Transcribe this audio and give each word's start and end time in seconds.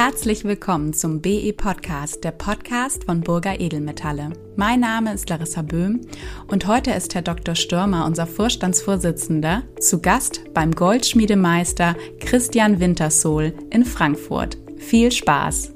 Herzlich 0.00 0.44
willkommen 0.44 0.92
zum 0.92 1.20
BE 1.20 1.52
Podcast, 1.52 2.22
der 2.22 2.30
Podcast 2.30 3.02
von 3.02 3.20
Burger 3.20 3.58
Edelmetalle. 3.58 4.30
Mein 4.54 4.78
Name 4.78 5.12
ist 5.12 5.28
Larissa 5.28 5.62
Böhm 5.62 6.02
und 6.46 6.68
heute 6.68 6.92
ist 6.92 7.16
Herr 7.16 7.22
Dr. 7.22 7.56
Stürmer, 7.56 8.06
unser 8.06 8.28
Vorstandsvorsitzender, 8.28 9.64
zu 9.80 10.00
Gast 10.00 10.54
beim 10.54 10.70
Goldschmiedemeister 10.70 11.96
Christian 12.20 12.78
Wintersohl 12.78 13.52
in 13.70 13.84
Frankfurt. 13.84 14.56
Viel 14.76 15.10
Spaß! 15.10 15.72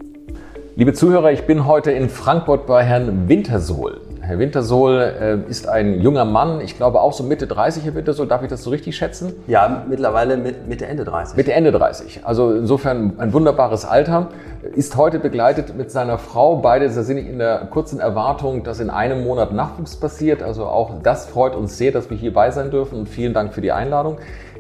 Liebe 0.76 0.92
Zuhörer, 0.92 1.32
ich 1.32 1.42
bin 1.42 1.66
heute 1.66 1.90
in 1.90 2.08
Frankfurt 2.08 2.68
bei 2.68 2.84
Herrn 2.84 3.28
Wintersohl. 3.28 4.01
Herr 4.24 4.38
Wintersohl 4.38 5.00
äh, 5.00 5.50
ist 5.50 5.68
ein 5.68 6.00
junger 6.00 6.24
Mann, 6.24 6.60
ich 6.60 6.76
glaube 6.76 7.00
auch 7.00 7.12
so 7.12 7.24
Mitte 7.24 7.48
30, 7.48 7.84
Herr 7.84 7.96
Wintersohl, 7.96 8.28
darf 8.28 8.42
ich 8.42 8.48
das 8.48 8.62
so 8.62 8.70
richtig 8.70 8.96
schätzen? 8.96 9.32
Ja, 9.48 9.84
mittlerweile 9.88 10.36
mit, 10.36 10.68
Mitte, 10.68 10.86
Ende 10.86 11.04
30. 11.04 11.36
Mitte, 11.36 11.52
Ende 11.52 11.72
30. 11.72 12.20
Also 12.22 12.52
insofern 12.52 13.14
ein 13.18 13.32
wunderbares 13.32 13.84
Alter. 13.84 14.28
Ist 14.76 14.96
heute 14.96 15.18
begleitet 15.18 15.76
mit 15.76 15.90
seiner 15.90 16.18
Frau. 16.18 16.58
Beide 16.58 16.88
sind 16.88 17.18
in 17.18 17.38
der 17.40 17.66
kurzen 17.66 17.98
Erwartung, 17.98 18.62
dass 18.62 18.78
in 18.78 18.90
einem 18.90 19.24
Monat 19.24 19.52
Nachwuchs 19.52 19.96
passiert. 19.96 20.40
Also 20.40 20.66
auch 20.66 21.02
das 21.02 21.26
freut 21.26 21.56
uns 21.56 21.76
sehr, 21.76 21.90
dass 21.90 22.08
wir 22.08 22.16
hierbei 22.16 22.52
sein 22.52 22.70
dürfen 22.70 23.00
und 23.00 23.08
vielen 23.08 23.34
Dank 23.34 23.52
für 23.52 23.60
die 23.60 23.72
Einladung. 23.72 24.18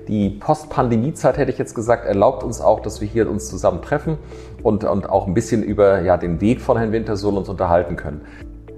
Die 0.08 0.30
Post-Pandemie-Zeit, 0.30 1.38
hätte 1.38 1.52
ich 1.52 1.58
jetzt 1.58 1.76
gesagt, 1.76 2.04
erlaubt 2.04 2.42
uns 2.42 2.60
auch, 2.60 2.80
dass 2.80 3.00
wir 3.00 3.06
hier 3.06 3.30
uns 3.30 3.48
zusammen 3.48 3.80
treffen 3.80 4.18
und, 4.64 4.82
und 4.82 5.08
auch 5.08 5.28
ein 5.28 5.34
bisschen 5.34 5.62
über 5.62 6.00
ja, 6.00 6.16
den 6.16 6.40
Weg 6.40 6.60
von 6.60 6.76
Herrn 6.76 6.90
Wintersohl 6.90 7.36
uns 7.36 7.48
unterhalten 7.48 7.94
können. 7.94 8.22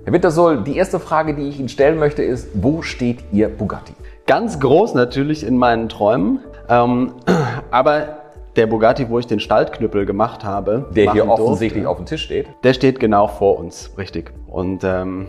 Herr 0.05 0.13
Wintersohl, 0.13 0.63
die 0.63 0.77
erste 0.77 1.01
Frage, 1.01 1.35
die 1.35 1.49
ich 1.49 1.59
Ihnen 1.59 1.71
stellen 1.71 1.99
möchte, 1.99 2.23
ist, 2.23 2.51
wo 2.53 2.83
steht 2.83 3.25
Ihr 3.33 3.49
Bugatti? 3.49 3.95
Ganz 4.27 4.61
groß 4.61 4.93
natürlich 4.93 5.47
in 5.47 5.57
meinen 5.57 5.89
Träumen, 5.89 6.41
ähm, 6.69 7.15
aber 7.71 8.19
der 8.55 8.67
Bugatti, 8.67 9.09
wo 9.09 9.19
ich 9.19 9.27
den 9.27 9.41
Staltknüppel 9.41 10.05
gemacht 10.05 10.45
habe, 10.45 10.91
der 10.95 11.15
hier 11.15 11.27
offensichtlich 11.27 11.85
durfte, 11.85 11.89
auf 11.89 11.97
dem 11.97 12.07
Tisch 12.07 12.23
steht, 12.23 12.49
der 12.65 12.75
steht 12.75 13.01
genau 13.01 13.29
vor 13.29 13.59
uns, 13.59 13.93
richtig. 13.97 14.31
Und 14.47 14.85
ähm, 14.85 15.27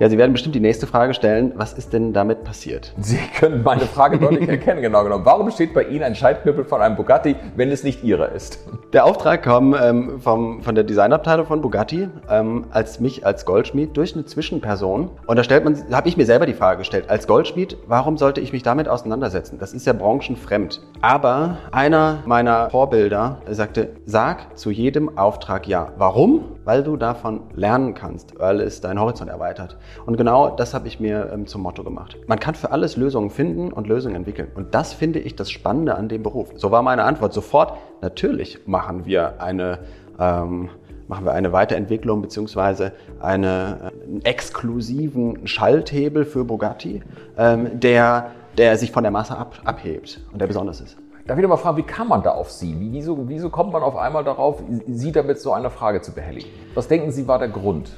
ja, 0.00 0.08
Sie 0.08 0.16
werden 0.18 0.32
bestimmt 0.32 0.54
die 0.54 0.60
nächste 0.60 0.86
Frage 0.86 1.12
stellen. 1.14 1.52
Was 1.56 1.72
ist 1.72 1.92
denn 1.92 2.12
damit 2.12 2.44
passiert? 2.44 2.94
Sie 3.00 3.18
können 3.38 3.62
meine 3.62 3.82
Frage 3.82 4.18
deutlich 4.18 4.48
erkennen, 4.48 4.80
genau 4.80 5.02
genommen. 5.02 5.24
Warum 5.24 5.50
steht 5.50 5.74
bei 5.74 5.84
Ihnen 5.84 6.04
ein 6.04 6.14
Schaltknüppel 6.14 6.64
von 6.64 6.80
einem 6.80 6.96
Bugatti, 6.96 7.34
wenn 7.56 7.70
es 7.70 7.82
nicht 7.82 8.04
Ihrer 8.04 8.30
ist? 8.32 8.60
Der 8.92 9.04
Auftrag 9.04 9.42
kam 9.42 9.74
ähm, 9.74 10.20
vom, 10.20 10.62
von 10.62 10.74
der 10.74 10.84
Designabteilung 10.84 11.46
von 11.46 11.60
Bugatti 11.60 12.08
ähm, 12.30 12.66
als 12.70 13.00
mich 13.00 13.26
als 13.26 13.44
Goldschmied 13.44 13.96
durch 13.96 14.14
eine 14.14 14.24
Zwischenperson. 14.24 15.10
Und 15.26 15.36
da 15.36 15.42
stellt 15.42 15.64
man, 15.64 15.76
habe 15.92 16.08
ich 16.08 16.16
mir 16.16 16.26
selber 16.26 16.46
die 16.46 16.54
Frage 16.54 16.78
gestellt, 16.78 17.10
als 17.10 17.26
Goldschmied, 17.26 17.76
warum 17.86 18.18
sollte 18.18 18.40
ich 18.40 18.52
mich 18.52 18.62
damit 18.62 18.88
auseinandersetzen? 18.88 19.58
Das 19.58 19.72
ist 19.72 19.86
ja 19.86 19.92
branchenfremd. 19.92 20.80
Aber 21.00 21.58
einer 21.72 22.22
meiner 22.24 22.70
Vorbilder 22.70 23.42
sagte, 23.50 23.90
sag 24.06 24.56
zu 24.56 24.70
jedem 24.70 25.18
Auftrag 25.18 25.66
ja. 25.66 25.92
Warum? 25.98 26.44
Weil 26.68 26.82
du 26.82 26.98
davon 26.98 27.40
lernen 27.54 27.94
kannst, 27.94 28.38
weil 28.38 28.60
es 28.60 28.82
deinen 28.82 29.00
Horizont 29.00 29.30
erweitert. 29.30 29.78
Und 30.04 30.18
genau 30.18 30.50
das 30.50 30.74
habe 30.74 30.86
ich 30.86 31.00
mir 31.00 31.30
ähm, 31.32 31.46
zum 31.46 31.62
Motto 31.62 31.82
gemacht. 31.82 32.18
Man 32.26 32.38
kann 32.38 32.54
für 32.54 32.72
alles 32.72 32.98
Lösungen 32.98 33.30
finden 33.30 33.72
und 33.72 33.86
Lösungen 33.86 34.14
entwickeln. 34.16 34.48
Und 34.54 34.74
das 34.74 34.92
finde 34.92 35.18
ich 35.18 35.34
das 35.34 35.50
Spannende 35.50 35.94
an 35.94 36.10
dem 36.10 36.22
Beruf. 36.22 36.50
So 36.56 36.70
war 36.70 36.82
meine 36.82 37.04
Antwort 37.04 37.32
sofort. 37.32 37.78
Natürlich 38.02 38.66
machen 38.66 39.06
wir 39.06 39.40
eine 39.40 39.78
ähm, 40.18 40.68
machen 41.06 41.24
wir 41.24 41.32
eine 41.32 41.52
Weiterentwicklung 41.54 42.20
beziehungsweise 42.20 42.92
eine, 43.18 43.92
äh, 43.96 44.04
einen 44.04 44.24
exklusiven 44.26 45.46
Schalthebel 45.46 46.26
für 46.26 46.44
Bugatti, 46.44 47.00
ähm, 47.38 47.80
der, 47.80 48.32
der 48.58 48.76
sich 48.76 48.92
von 48.92 49.04
der 49.04 49.10
Masse 49.10 49.38
ab, 49.38 49.58
abhebt 49.64 50.20
und 50.34 50.38
der 50.38 50.46
besonders 50.48 50.82
ist. 50.82 50.98
Darf 51.28 51.36
ich 51.36 51.42
noch 51.42 51.50
mal 51.50 51.56
fragen, 51.58 51.76
wie 51.76 51.82
kam 51.82 52.08
man 52.08 52.22
da 52.22 52.30
auf 52.30 52.50
Sie? 52.50 52.74
Wieso, 52.78 53.28
wieso 53.28 53.50
kommt 53.50 53.70
man 53.74 53.82
auf 53.82 53.96
einmal 53.96 54.24
darauf, 54.24 54.62
Sie 54.86 55.12
damit 55.12 55.38
so 55.38 55.52
eine 55.52 55.68
Frage 55.68 56.00
zu 56.00 56.12
behelligen? 56.12 56.48
Was 56.72 56.88
denken 56.88 57.12
Sie 57.12 57.28
war 57.28 57.38
der 57.38 57.48
Grund? 57.48 57.90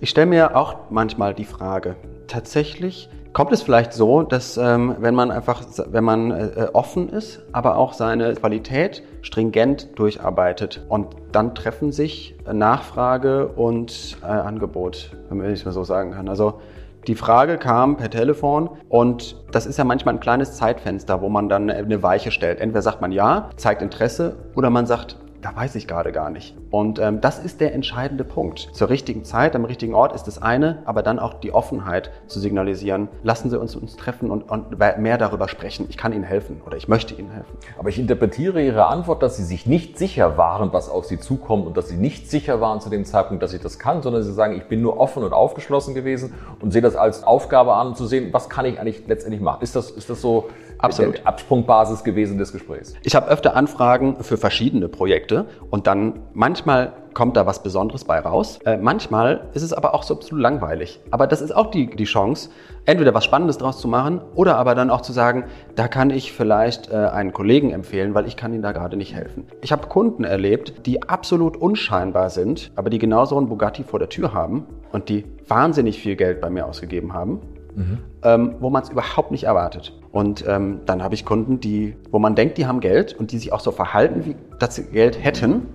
Ich 0.00 0.10
stelle 0.10 0.28
mir 0.28 0.56
auch 0.56 0.76
manchmal 0.88 1.34
die 1.34 1.44
Frage, 1.44 1.96
tatsächlich 2.28 3.10
kommt 3.32 3.50
es 3.50 3.62
vielleicht 3.62 3.92
so, 3.92 4.22
dass 4.22 4.56
ähm, 4.58 4.94
wenn 5.00 5.16
man 5.16 5.32
einfach, 5.32 5.64
wenn 5.90 6.04
man 6.04 6.30
äh, 6.30 6.68
offen 6.72 7.08
ist, 7.08 7.42
aber 7.50 7.78
auch 7.78 7.94
seine 7.94 8.34
Qualität 8.34 9.02
stringent 9.22 9.98
durcharbeitet 9.98 10.84
und 10.88 11.08
dann 11.32 11.56
treffen 11.56 11.90
sich 11.90 12.36
Nachfrage 12.50 13.48
und 13.48 14.18
äh, 14.22 14.26
Angebot, 14.26 15.16
wenn 15.30 15.52
ich 15.52 15.60
es 15.60 15.64
mal 15.64 15.72
so 15.72 15.82
sagen 15.82 16.12
kann. 16.12 16.28
Also 16.28 16.60
die 17.08 17.14
Frage 17.14 17.56
kam 17.56 17.96
per 17.96 18.10
Telefon 18.10 18.68
und 18.90 19.36
das 19.50 19.64
ist 19.64 19.78
ja 19.78 19.84
manchmal 19.84 20.14
ein 20.14 20.20
kleines 20.20 20.56
Zeitfenster, 20.56 21.22
wo 21.22 21.30
man 21.30 21.48
dann 21.48 21.70
eine 21.70 22.02
Weiche 22.02 22.30
stellt. 22.30 22.60
Entweder 22.60 22.82
sagt 22.82 23.00
man 23.00 23.12
ja, 23.12 23.48
zeigt 23.56 23.80
Interesse 23.80 24.36
oder 24.54 24.68
man 24.68 24.84
sagt, 24.84 25.16
da 25.40 25.54
weiß 25.54 25.76
ich 25.76 25.86
gerade 25.86 26.10
gar 26.12 26.30
nicht. 26.30 26.56
Und 26.70 26.98
ähm, 26.98 27.20
das 27.20 27.38
ist 27.38 27.60
der 27.60 27.72
entscheidende 27.72 28.24
Punkt. 28.24 28.70
Zur 28.72 28.88
richtigen 28.88 29.24
Zeit, 29.24 29.54
am 29.54 29.64
richtigen 29.64 29.94
Ort 29.94 30.12
ist 30.12 30.24
das 30.24 30.42
eine, 30.42 30.82
aber 30.84 31.02
dann 31.02 31.18
auch 31.18 31.34
die 31.34 31.52
Offenheit 31.52 32.10
zu 32.26 32.40
signalisieren. 32.40 33.08
Lassen 33.22 33.48
Sie 33.48 33.58
uns 33.58 33.76
uns 33.76 33.96
treffen 33.96 34.30
und, 34.30 34.50
und 34.50 34.78
mehr 34.78 35.18
darüber 35.18 35.48
sprechen. 35.48 35.86
Ich 35.88 35.96
kann 35.96 36.12
Ihnen 36.12 36.24
helfen 36.24 36.60
oder 36.66 36.76
ich 36.76 36.88
möchte 36.88 37.14
Ihnen 37.14 37.30
helfen. 37.30 37.56
Aber 37.78 37.88
ich 37.88 37.98
interpretiere 37.98 38.62
Ihre 38.62 38.86
Antwort, 38.86 39.22
dass 39.22 39.36
Sie 39.36 39.44
sich 39.44 39.66
nicht 39.66 39.96
sicher 39.96 40.36
waren, 40.36 40.72
was 40.72 40.88
auf 40.88 41.04
Sie 41.04 41.20
zukommt 41.20 41.66
und 41.66 41.76
dass 41.76 41.88
Sie 41.88 41.96
nicht 41.96 42.28
sicher 42.28 42.60
waren 42.60 42.80
zu 42.80 42.90
dem 42.90 43.04
Zeitpunkt, 43.04 43.42
dass 43.42 43.52
ich 43.52 43.60
das 43.60 43.78
kann, 43.78 44.02
sondern 44.02 44.22
Sie 44.24 44.32
sagen, 44.32 44.56
ich 44.56 44.64
bin 44.64 44.82
nur 44.82 44.98
offen 44.98 45.22
und 45.22 45.32
aufgeschlossen 45.32 45.94
gewesen 45.94 46.34
und 46.60 46.72
sehe 46.72 46.82
das 46.82 46.96
als 46.96 47.22
Aufgabe 47.22 47.74
an, 47.74 47.94
zu 47.94 48.06
sehen, 48.06 48.32
was 48.32 48.48
kann 48.48 48.64
ich 48.64 48.80
eigentlich 48.80 49.06
letztendlich 49.06 49.40
machen. 49.40 49.62
Ist 49.62 49.76
das, 49.76 49.90
ist 49.90 50.10
das 50.10 50.20
so 50.20 50.48
Absolut. 50.78 51.20
Absprungbasis 51.24 52.04
gewesen 52.04 52.38
des 52.38 52.52
Gesprächs? 52.52 52.94
Ich 53.02 53.14
habe 53.14 53.28
öfter 53.28 53.56
Anfragen 53.56 54.22
für 54.22 54.36
verschiedene 54.36 54.88
Projekte 54.88 55.46
und 55.70 55.86
dann 55.86 56.20
manchmal 56.34 56.92
kommt 57.14 57.36
da 57.36 57.46
was 57.46 57.64
Besonderes 57.64 58.04
bei 58.04 58.20
raus. 58.20 58.60
Äh, 58.64 58.76
manchmal 58.76 59.48
ist 59.52 59.62
es 59.62 59.72
aber 59.72 59.92
auch 59.92 60.04
so 60.04 60.14
absolut 60.14 60.40
langweilig. 60.40 61.00
Aber 61.10 61.26
das 61.26 61.40
ist 61.40 61.50
auch 61.50 61.72
die, 61.72 61.88
die 61.88 62.04
Chance, 62.04 62.50
entweder 62.84 63.12
was 63.12 63.24
Spannendes 63.24 63.58
draus 63.58 63.80
zu 63.80 63.88
machen 63.88 64.20
oder 64.36 64.56
aber 64.56 64.76
dann 64.76 64.88
auch 64.88 65.00
zu 65.00 65.12
sagen, 65.12 65.46
da 65.74 65.88
kann 65.88 66.10
ich 66.10 66.32
vielleicht 66.32 66.92
äh, 66.92 66.94
einen 66.94 67.32
Kollegen 67.32 67.70
empfehlen, 67.70 68.14
weil 68.14 68.28
ich 68.28 68.36
kann 68.36 68.52
Ihnen 68.52 68.62
da 68.62 68.70
gerade 68.70 68.96
nicht 68.96 69.16
helfen. 69.16 69.48
Ich 69.62 69.72
habe 69.72 69.88
Kunden 69.88 70.22
erlebt, 70.22 70.86
die 70.86 71.02
absolut 71.02 71.56
unscheinbar 71.56 72.30
sind, 72.30 72.70
aber 72.76 72.88
die 72.88 72.98
genauso 73.00 73.36
einen 73.36 73.48
Bugatti 73.48 73.82
vor 73.82 73.98
der 73.98 74.10
Tür 74.10 74.32
haben 74.32 74.66
und 74.92 75.08
die 75.08 75.24
wahnsinnig 75.48 75.98
viel 75.98 76.14
Geld 76.14 76.40
bei 76.40 76.50
mir 76.50 76.66
ausgegeben 76.66 77.14
haben 77.14 77.40
mhm. 77.78 77.98
ähm, 78.22 78.54
wo 78.60 78.70
man 78.70 78.82
es 78.82 78.90
überhaupt 78.90 79.30
nicht 79.30 79.44
erwartet. 79.44 79.92
Und 80.12 80.44
ähm, 80.46 80.80
dann 80.86 81.02
habe 81.02 81.14
ich 81.14 81.24
Kunden, 81.24 81.60
die, 81.60 81.96
wo 82.10 82.18
man 82.18 82.34
denkt, 82.34 82.58
die 82.58 82.66
haben 82.66 82.80
Geld 82.80 83.14
und 83.14 83.32
die 83.32 83.38
sich 83.38 83.52
auch 83.52 83.60
so 83.60 83.70
verhalten, 83.70 84.24
wie 84.24 84.36
dass 84.58 84.74
sie 84.74 84.84
Geld 84.84 85.22
hätten. 85.22 85.66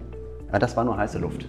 Ja, 0.52 0.60
das 0.60 0.76
war 0.78 0.84
nur 0.84 0.98
heiße 0.98 1.18
Luft. 1.18 1.48